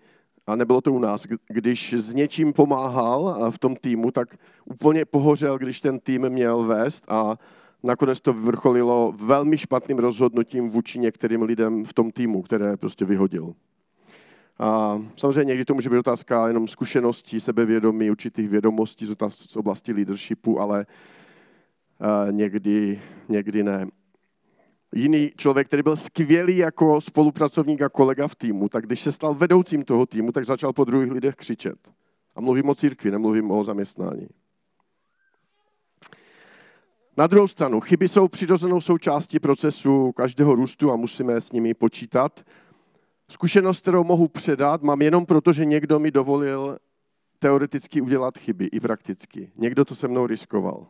a 0.48 0.56
nebylo 0.56 0.80
to 0.80 0.92
u 0.92 0.98
nás, 0.98 1.26
když 1.48 1.92
s 1.94 2.12
něčím 2.14 2.52
pomáhal 2.52 3.50
v 3.50 3.58
tom 3.58 3.76
týmu, 3.76 4.10
tak 4.10 4.36
úplně 4.64 5.04
pohořel, 5.04 5.58
když 5.58 5.80
ten 5.80 6.00
tým 6.00 6.28
měl 6.28 6.62
vést 6.62 7.04
a 7.08 7.38
nakonec 7.82 8.20
to 8.20 8.32
vrcholilo 8.32 9.14
velmi 9.16 9.58
špatným 9.58 9.98
rozhodnutím 9.98 10.70
vůči 10.70 10.98
některým 10.98 11.42
lidem 11.42 11.84
v 11.84 11.92
tom 11.92 12.10
týmu, 12.10 12.42
které 12.42 12.76
prostě 12.76 13.04
vyhodil. 13.04 13.54
A 14.58 15.02
samozřejmě 15.16 15.44
někdy 15.44 15.64
to 15.64 15.74
může 15.74 15.90
být 15.90 15.98
otázka 15.98 16.48
jenom 16.48 16.68
zkušeností, 16.68 17.40
sebevědomí, 17.40 18.10
určitých 18.10 18.48
vědomostí 18.48 19.06
z 19.28 19.56
oblasti 19.56 19.92
leadershipu, 19.92 20.60
ale 20.60 20.86
někdy, 22.30 23.02
někdy 23.28 23.62
ne. 23.62 23.86
Jiný 24.94 25.32
člověk, 25.36 25.66
který 25.66 25.82
byl 25.82 25.96
skvělý 25.96 26.56
jako 26.56 27.00
spolupracovník 27.00 27.82
a 27.82 27.88
kolega 27.88 28.28
v 28.28 28.36
týmu, 28.36 28.68
tak 28.68 28.86
když 28.86 29.00
se 29.00 29.12
stal 29.12 29.34
vedoucím 29.34 29.84
toho 29.84 30.06
týmu, 30.06 30.32
tak 30.32 30.46
začal 30.46 30.72
po 30.72 30.84
druhých 30.84 31.12
lidech 31.12 31.34
křičet. 31.34 31.78
A 32.34 32.40
mluvím 32.40 32.68
o 32.68 32.74
církvi, 32.74 33.10
nemluvím 33.10 33.50
o 33.50 33.64
zaměstnání. 33.64 34.28
Na 37.16 37.26
druhou 37.26 37.46
stranu, 37.46 37.80
chyby 37.80 38.08
jsou 38.08 38.28
přirozenou 38.28 38.80
součástí 38.80 39.38
procesu 39.38 40.12
každého 40.12 40.54
růstu 40.54 40.92
a 40.92 40.96
musíme 40.96 41.40
s 41.40 41.52
nimi 41.52 41.74
počítat. 41.74 42.44
Zkušenost, 43.30 43.80
kterou 43.80 44.04
mohu 44.04 44.28
předat, 44.28 44.82
mám 44.82 45.02
jenom 45.02 45.26
proto, 45.26 45.52
že 45.52 45.64
někdo 45.64 45.98
mi 45.98 46.10
dovolil 46.10 46.78
teoreticky 47.38 48.00
udělat 48.00 48.38
chyby, 48.38 48.64
i 48.64 48.80
prakticky. 48.80 49.52
Někdo 49.56 49.84
to 49.84 49.94
se 49.94 50.08
mnou 50.08 50.26
riskoval. 50.26 50.86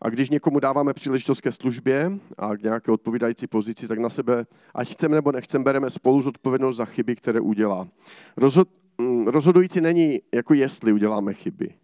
A 0.00 0.08
když 0.08 0.30
někomu 0.30 0.60
dáváme 0.60 0.94
příležitost 0.94 1.40
ke 1.40 1.52
službě 1.52 2.12
a 2.38 2.56
k 2.56 2.62
nějaké 2.62 2.92
odpovídající 2.92 3.46
pozici, 3.46 3.88
tak 3.88 3.98
na 3.98 4.08
sebe, 4.08 4.46
ať 4.74 4.92
chceme 4.92 5.14
nebo 5.14 5.32
nechceme, 5.32 5.64
bereme 5.64 5.90
spolu 5.90 6.22
zodpovědnost 6.22 6.76
za 6.76 6.84
chyby, 6.84 7.16
které 7.16 7.40
udělá. 7.40 7.88
Rozhod, 8.36 8.68
mm, 8.98 9.28
rozhodující 9.28 9.80
není, 9.80 10.20
jako 10.34 10.54
jestli 10.54 10.92
uděláme 10.92 11.34
chyby. 11.34 11.74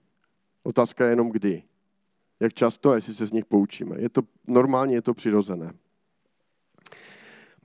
Otázka 0.63 1.05
je 1.05 1.11
jenom 1.11 1.31
kdy. 1.31 1.63
Jak 2.41 2.55
často 2.55 2.95
jestli 2.95 3.15
se 3.15 3.27
z 3.27 3.33
nich 3.33 3.45
poučíme. 3.45 3.97
Je 3.99 4.09
to 4.09 4.23
normálně, 4.47 4.95
je 4.95 5.03
to 5.03 5.15
přirozené. 5.15 5.73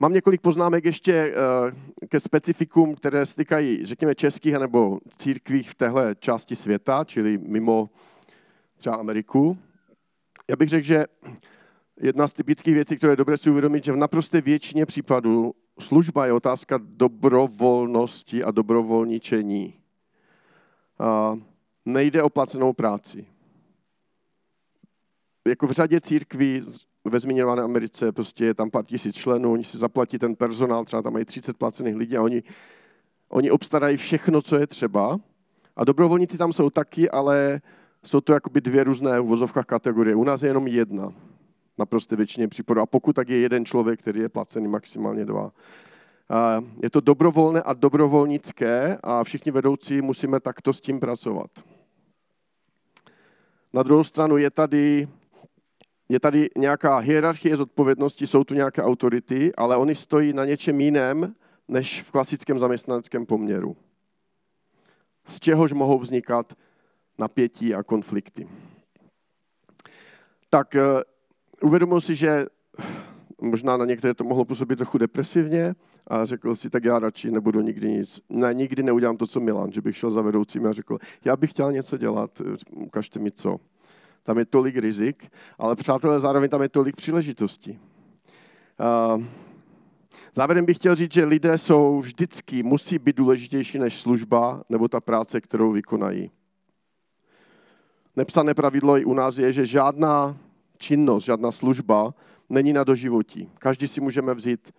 Mám 0.00 0.12
několik 0.12 0.40
poznámek 0.40 0.84
ještě 0.84 1.12
eh, 1.14 2.06
ke 2.06 2.20
specifikům, 2.20 2.94
které 2.94 3.26
stykají, 3.26 3.86
řekněme, 3.86 4.14
českých 4.14 4.54
nebo 4.54 4.98
církvích 5.16 5.70
v 5.70 5.74
téhle 5.74 6.14
části 6.20 6.56
světa, 6.56 7.04
čili 7.04 7.38
mimo 7.38 7.90
třeba 8.76 8.96
Ameriku. 8.96 9.58
Já 10.50 10.56
bych 10.56 10.68
řekl, 10.68 10.86
že 10.86 11.06
jedna 12.00 12.28
z 12.28 12.32
typických 12.32 12.74
věcí, 12.74 12.96
které 12.96 13.12
je 13.12 13.16
dobré 13.16 13.36
si 13.36 13.50
uvědomit, 13.50 13.84
že 13.84 13.92
v 13.92 13.96
naprosté 13.96 14.40
většině 14.40 14.86
případů 14.86 15.54
služba 15.80 16.26
je 16.26 16.32
otázka 16.32 16.80
dobrovolnosti 16.82 18.44
a 18.44 18.50
dobrovolničení. 18.50 19.74
A 20.98 21.38
nejde 21.84 22.22
o 22.22 22.30
placenou 22.30 22.72
práci. 22.72 23.26
Jako 25.46 25.66
v 25.66 25.70
řadě 25.70 26.00
církví 26.00 26.62
ve 27.04 27.20
zmiňované 27.20 27.62
Americe 27.62 28.12
prostě 28.12 28.44
je 28.44 28.54
tam 28.54 28.70
pár 28.70 28.84
tisíc 28.84 29.16
členů, 29.16 29.52
oni 29.52 29.64
si 29.64 29.78
zaplatí 29.78 30.18
ten 30.18 30.36
personál, 30.36 30.84
třeba 30.84 31.02
tam 31.02 31.12
mají 31.12 31.24
30 31.24 31.56
placených 31.56 31.96
lidí 31.96 32.16
a 32.16 32.22
oni, 32.22 32.42
oni 33.28 33.50
obstarají 33.50 33.96
všechno, 33.96 34.42
co 34.42 34.56
je 34.56 34.66
třeba. 34.66 35.20
A 35.76 35.84
dobrovolníci 35.84 36.38
tam 36.38 36.52
jsou 36.52 36.70
taky, 36.70 37.10
ale 37.10 37.60
jsou 38.04 38.20
to 38.20 38.32
jakoby 38.32 38.60
dvě 38.60 38.84
různé 38.84 39.20
v 39.20 39.24
vozovkách 39.24 39.66
kategorie. 39.66 40.14
U 40.14 40.24
nás 40.24 40.42
je 40.42 40.48
jenom 40.48 40.66
jedna, 40.66 41.12
naprosto 41.78 42.16
většině 42.16 42.48
případů. 42.48 42.80
A 42.80 42.86
pokud 42.86 43.12
tak 43.12 43.28
je 43.28 43.38
jeden 43.38 43.64
člověk, 43.64 44.00
který 44.00 44.20
je 44.20 44.28
placený, 44.28 44.68
maximálně 44.68 45.24
dva. 45.24 45.52
Je 46.82 46.90
to 46.90 47.00
dobrovolné 47.00 47.62
a 47.62 47.72
dobrovolnické 47.72 48.98
a 49.02 49.24
všichni 49.24 49.52
vedoucí 49.52 50.00
musíme 50.00 50.40
takto 50.40 50.72
s 50.72 50.80
tím 50.80 51.00
pracovat. 51.00 51.50
Na 53.72 53.82
druhou 53.82 54.04
stranu 54.04 54.36
je 54.36 54.50
tady, 54.50 55.08
je 56.08 56.20
tady 56.20 56.50
nějaká 56.56 56.98
hierarchie 56.98 57.56
zodpovědnosti, 57.56 58.26
jsou 58.26 58.44
tu 58.44 58.54
nějaké 58.54 58.82
autority, 58.82 59.54
ale 59.54 59.76
oni 59.76 59.94
stojí 59.94 60.32
na 60.32 60.44
něčem 60.44 60.80
jiném, 60.80 61.34
než 61.68 62.02
v 62.02 62.10
klasickém 62.10 62.58
zaměstnaneckém 62.58 63.26
poměru. 63.26 63.76
Z 65.26 65.40
čehož 65.40 65.72
mohou 65.72 65.98
vznikat 65.98 66.52
napětí 67.18 67.74
a 67.74 67.82
konflikty. 67.82 68.48
Tak 70.50 70.74
eh, 70.74 70.82
uvědomil 71.62 72.00
si, 72.00 72.14
že 72.14 72.46
možná 73.40 73.76
na 73.76 73.84
některé 73.84 74.14
to 74.14 74.24
mohlo 74.24 74.44
působit 74.44 74.76
trochu 74.76 74.98
depresivně 74.98 75.74
a 76.06 76.24
řekl 76.24 76.54
si, 76.54 76.70
tak 76.70 76.84
já 76.84 76.98
radši 76.98 77.30
nebudu 77.30 77.60
nikdy 77.60 77.90
nic, 77.90 78.20
ne, 78.28 78.54
nikdy 78.54 78.82
neudělám 78.82 79.16
to, 79.16 79.26
co 79.26 79.40
Milan, 79.40 79.72
že 79.72 79.80
bych 79.80 79.96
šel 79.96 80.10
za 80.10 80.22
vedoucím 80.22 80.66
a 80.66 80.72
řekl, 80.72 80.98
já 81.24 81.36
bych 81.36 81.50
chtěl 81.50 81.72
něco 81.72 81.96
dělat, 81.96 82.42
ukažte 82.70 83.18
mi 83.18 83.30
co. 83.30 83.60
Tam 84.22 84.38
je 84.38 84.44
tolik 84.44 84.76
rizik, 84.76 85.30
ale 85.58 85.76
přátelé, 85.76 86.20
zároveň 86.20 86.50
tam 86.50 86.62
je 86.62 86.68
tolik 86.68 86.96
příležitostí. 86.96 87.78
Uh, 89.16 89.24
závěrem 90.32 90.64
bych 90.64 90.76
chtěl 90.76 90.94
říct, 90.94 91.12
že 91.12 91.24
lidé 91.24 91.58
jsou 91.58 91.98
vždycky, 91.98 92.62
musí 92.62 92.98
být 92.98 93.16
důležitější 93.16 93.78
než 93.78 94.00
služba 94.00 94.62
nebo 94.68 94.88
ta 94.88 95.00
práce, 95.00 95.40
kterou 95.40 95.72
vykonají. 95.72 96.30
Nepsané 98.18 98.54
pravidlo 98.54 98.98
i 98.98 99.04
u 99.04 99.14
nás 99.14 99.38
je, 99.38 99.52
že 99.52 99.66
žádná 99.66 100.36
činnost, 100.78 101.24
žádná 101.24 101.50
služba 101.50 102.14
není 102.48 102.72
na 102.72 102.84
doživotí. 102.84 103.50
Každý 103.58 103.88
si 103.88 104.00
můžeme 104.00 104.34
vzít 104.34 104.74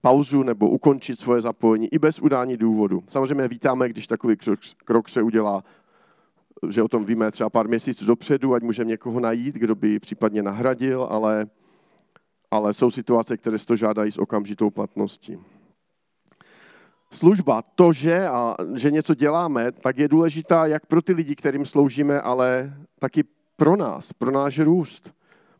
pauzu 0.00 0.42
nebo 0.42 0.70
ukončit 0.70 1.18
svoje 1.18 1.40
zapojení 1.40 1.94
i 1.94 1.98
bez 1.98 2.18
udání 2.18 2.56
důvodu. 2.56 3.02
Samozřejmě 3.08 3.48
vítáme, 3.48 3.88
když 3.88 4.06
takový 4.06 4.36
krok 4.84 5.08
se 5.08 5.22
udělá, 5.22 5.64
že 6.68 6.82
o 6.82 6.88
tom 6.88 7.04
víme 7.04 7.30
třeba 7.30 7.50
pár 7.50 7.68
měsíců 7.68 8.06
dopředu, 8.06 8.54
ať 8.54 8.62
můžeme 8.62 8.88
někoho 8.90 9.20
najít, 9.20 9.54
kdo 9.54 9.74
by 9.74 9.98
případně 9.98 10.42
nahradil, 10.42 11.02
ale, 11.10 11.46
ale 12.50 12.74
jsou 12.74 12.90
situace, 12.90 13.36
které 13.36 13.58
to 13.58 13.76
žádají 13.76 14.12
s 14.12 14.18
okamžitou 14.18 14.70
platností. 14.70 15.38
Služba, 17.16 17.62
to, 17.62 17.92
že, 17.92 18.28
a, 18.28 18.56
že 18.74 18.90
něco 18.90 19.14
děláme, 19.14 19.72
tak 19.72 19.98
je 19.98 20.08
důležitá 20.08 20.66
jak 20.66 20.86
pro 20.86 21.02
ty 21.02 21.12
lidi, 21.12 21.36
kterým 21.36 21.66
sloužíme, 21.66 22.20
ale 22.20 22.74
taky 22.98 23.24
pro 23.56 23.76
nás, 23.76 24.12
pro 24.12 24.30
náš 24.30 24.58
růst. 24.58 25.14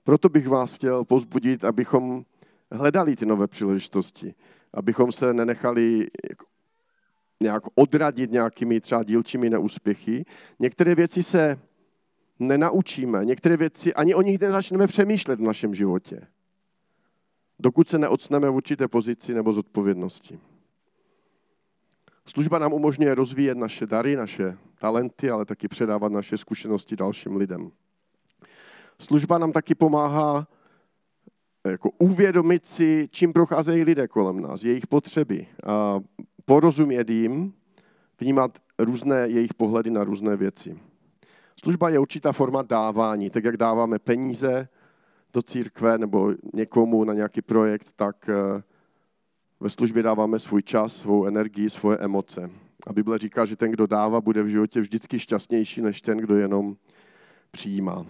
Proto 0.05 0.29
bych 0.29 0.49
vás 0.49 0.75
chtěl 0.75 1.05
pozbudit, 1.05 1.64
abychom 1.64 2.25
hledali 2.73 3.16
ty 3.16 3.27
nové 3.27 3.47
příležitosti, 3.47 4.35
abychom 4.75 5.12
se 5.12 5.35
nenechali 5.35 6.07
nějak 7.40 7.62
odradit 7.75 8.31
nějakými 8.31 8.81
třeba 8.81 9.03
dílčími 9.03 9.51
neúspěchy. 9.51 10.25
Některé 10.59 10.95
věci 10.95 11.23
se 11.23 11.59
nenaučíme, 12.38 13.25
některé 13.25 13.57
věci 13.57 13.95
ani 13.95 14.14
o 14.14 14.23
nich 14.23 14.40
nezačneme 14.40 14.87
přemýšlet 14.87 15.40
v 15.40 15.42
našem 15.42 15.75
životě, 15.75 16.21
dokud 17.59 17.88
se 17.88 17.99
neocneme 17.99 18.51
v 18.51 18.55
určité 18.55 18.88
pozici 18.88 19.35
nebo 19.35 19.53
zodpovědnosti. 19.53 20.38
Služba 22.26 22.58
nám 22.58 22.72
umožňuje 22.72 23.14
rozvíjet 23.14 23.58
naše 23.58 23.86
dary, 23.86 24.16
naše 24.16 24.58
talenty, 24.78 25.30
ale 25.30 25.44
taky 25.44 25.68
předávat 25.68 26.12
naše 26.12 26.38
zkušenosti 26.38 26.96
dalším 26.96 27.36
lidem. 27.36 27.70
Služba 28.98 29.38
nám 29.38 29.52
taky 29.52 29.74
pomáhá 29.74 30.46
eh, 31.64 31.70
jako 31.70 31.90
uvědomit 31.98 32.66
si, 32.66 33.08
čím 33.10 33.32
procházejí 33.32 33.84
lidé 33.84 34.08
kolem 34.08 34.40
nás, 34.40 34.64
jejich 34.64 34.86
potřeby, 34.86 35.46
a 35.66 36.00
porozumět 36.44 37.10
jim, 37.10 37.52
vnímat 38.20 38.58
různé 38.78 39.28
jejich 39.28 39.54
pohledy 39.54 39.90
na 39.90 40.04
různé 40.04 40.36
věci. 40.36 40.78
Služba 41.60 41.88
je 41.88 41.98
určitá 41.98 42.32
forma 42.32 42.62
dávání, 42.62 43.30
tak 43.30 43.44
jak 43.44 43.56
dáváme 43.56 43.98
peníze 43.98 44.68
do 45.32 45.42
církve 45.42 45.98
nebo 45.98 46.32
někomu 46.54 47.04
na 47.04 47.14
nějaký 47.14 47.42
projekt, 47.42 47.92
tak 47.96 48.28
eh, 48.28 48.62
ve 49.61 49.71
službě 49.71 50.03
dáváme 50.03 50.38
svůj 50.38 50.62
čas, 50.62 50.97
svou 50.97 51.25
energii, 51.25 51.71
svoje 51.71 51.99
emoce. 51.99 52.51
A 52.87 52.92
Bible 52.92 53.19
říká, 53.19 53.45
že 53.45 53.57
ten, 53.57 53.71
kdo 53.71 53.87
dává, 53.87 54.21
bude 54.21 54.42
v 54.42 54.49
životě 54.49 54.81
vždycky 54.81 55.19
šťastnější, 55.19 55.83
než 55.83 56.01
ten, 56.01 56.19
kdo 56.19 56.37
jenom 56.37 56.77
přijímá. 57.51 58.07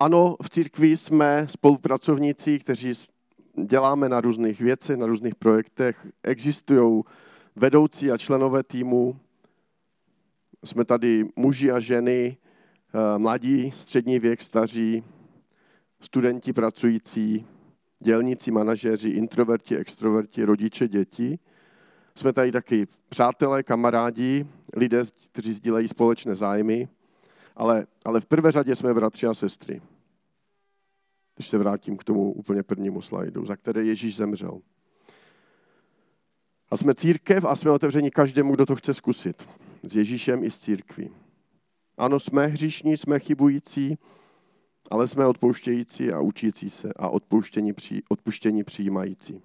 Ano, 0.00 0.36
v 0.42 0.50
církvi 0.50 0.96
jsme 0.96 1.46
spolupracovníci, 1.48 2.58
kteří 2.58 2.92
děláme 3.64 4.08
na 4.08 4.20
různých 4.20 4.60
věcech, 4.60 4.96
na 4.96 5.06
různých 5.06 5.34
projektech. 5.34 6.06
Existují 6.22 7.02
vedoucí 7.56 8.10
a 8.10 8.18
členové 8.18 8.62
týmu. 8.62 9.16
Jsme 10.64 10.84
tady 10.84 11.28
muži 11.36 11.72
a 11.72 11.80
ženy, 11.80 12.36
eh, 12.36 13.18
mladí, 13.18 13.72
střední 13.76 14.18
věk, 14.18 14.42
staří, 14.42 15.04
studenti 16.00 16.52
pracující, 16.52 17.46
dělníci, 18.04 18.50
manažeři, 18.50 19.08
introverti, 19.08 19.76
extroverti, 19.76 20.44
rodiče, 20.44 20.88
děti. 20.88 21.38
Jsme 22.14 22.32
tady 22.32 22.52
taky 22.52 22.86
přátelé, 23.08 23.62
kamarádi, 23.62 24.46
lidé, 24.76 25.02
kteří 25.32 25.52
sdílejí 25.52 25.88
společné 25.88 26.34
zájmy, 26.34 26.88
ale, 27.56 27.86
ale 28.04 28.20
v 28.20 28.26
prvé 28.26 28.52
řadě 28.52 28.76
jsme 28.76 28.94
bratři 28.94 29.26
a 29.26 29.34
sestry. 29.34 29.82
Když 31.34 31.48
se 31.48 31.58
vrátím 31.58 31.96
k 31.96 32.04
tomu 32.04 32.32
úplně 32.32 32.62
prvnímu 32.62 33.02
slajdu, 33.02 33.46
za 33.46 33.56
které 33.56 33.84
Ježíš 33.84 34.16
zemřel. 34.16 34.60
A 36.70 36.76
jsme 36.76 36.94
církev 36.94 37.44
a 37.44 37.56
jsme 37.56 37.70
otevřeni 37.70 38.10
každému, 38.10 38.54
kdo 38.54 38.66
to 38.66 38.76
chce 38.76 38.94
zkusit. 38.94 39.48
S 39.82 39.96
Ježíšem 39.96 40.44
i 40.44 40.50
s 40.50 40.58
církví. 40.58 41.10
Ano, 41.96 42.20
jsme 42.20 42.46
hříšní, 42.46 42.96
jsme 42.96 43.18
chybující, 43.18 43.98
ale 44.90 45.08
jsme 45.08 45.26
odpouštějící 45.26 46.12
a 46.12 46.20
učící 46.20 46.70
se 46.70 46.92
a 46.96 47.08
odpuštění, 47.08 47.72
při, 47.72 48.02
odpuštění 48.08 48.64
přijímající. 48.64 49.42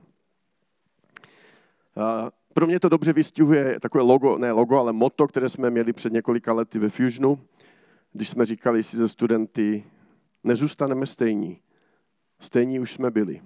A 1.95 2.31
pro 2.53 2.67
mě 2.67 2.79
to 2.79 2.89
dobře 2.89 3.13
vystihuje 3.13 3.79
takové 3.79 4.03
logo, 4.03 4.37
ne 4.37 4.51
logo, 4.51 4.77
ale 4.77 4.93
moto, 4.93 5.27
které 5.27 5.49
jsme 5.49 5.69
měli 5.69 5.93
před 5.93 6.13
několika 6.13 6.53
lety 6.53 6.79
ve 6.79 6.89
Fusionu, 6.89 7.39
když 8.13 8.29
jsme 8.29 8.45
říkali 8.45 8.83
si 8.83 8.97
ze 8.97 9.09
studenty, 9.09 9.83
nezůstaneme 10.43 11.05
stejní. 11.05 11.59
Stejní 12.39 12.79
už 12.79 12.93
jsme 12.93 13.11
byli. 13.11 13.41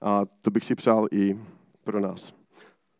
A 0.00 0.22
to 0.40 0.50
bych 0.50 0.64
si 0.64 0.74
přál 0.74 1.08
i 1.12 1.38
pro 1.84 2.00
nás. 2.00 2.41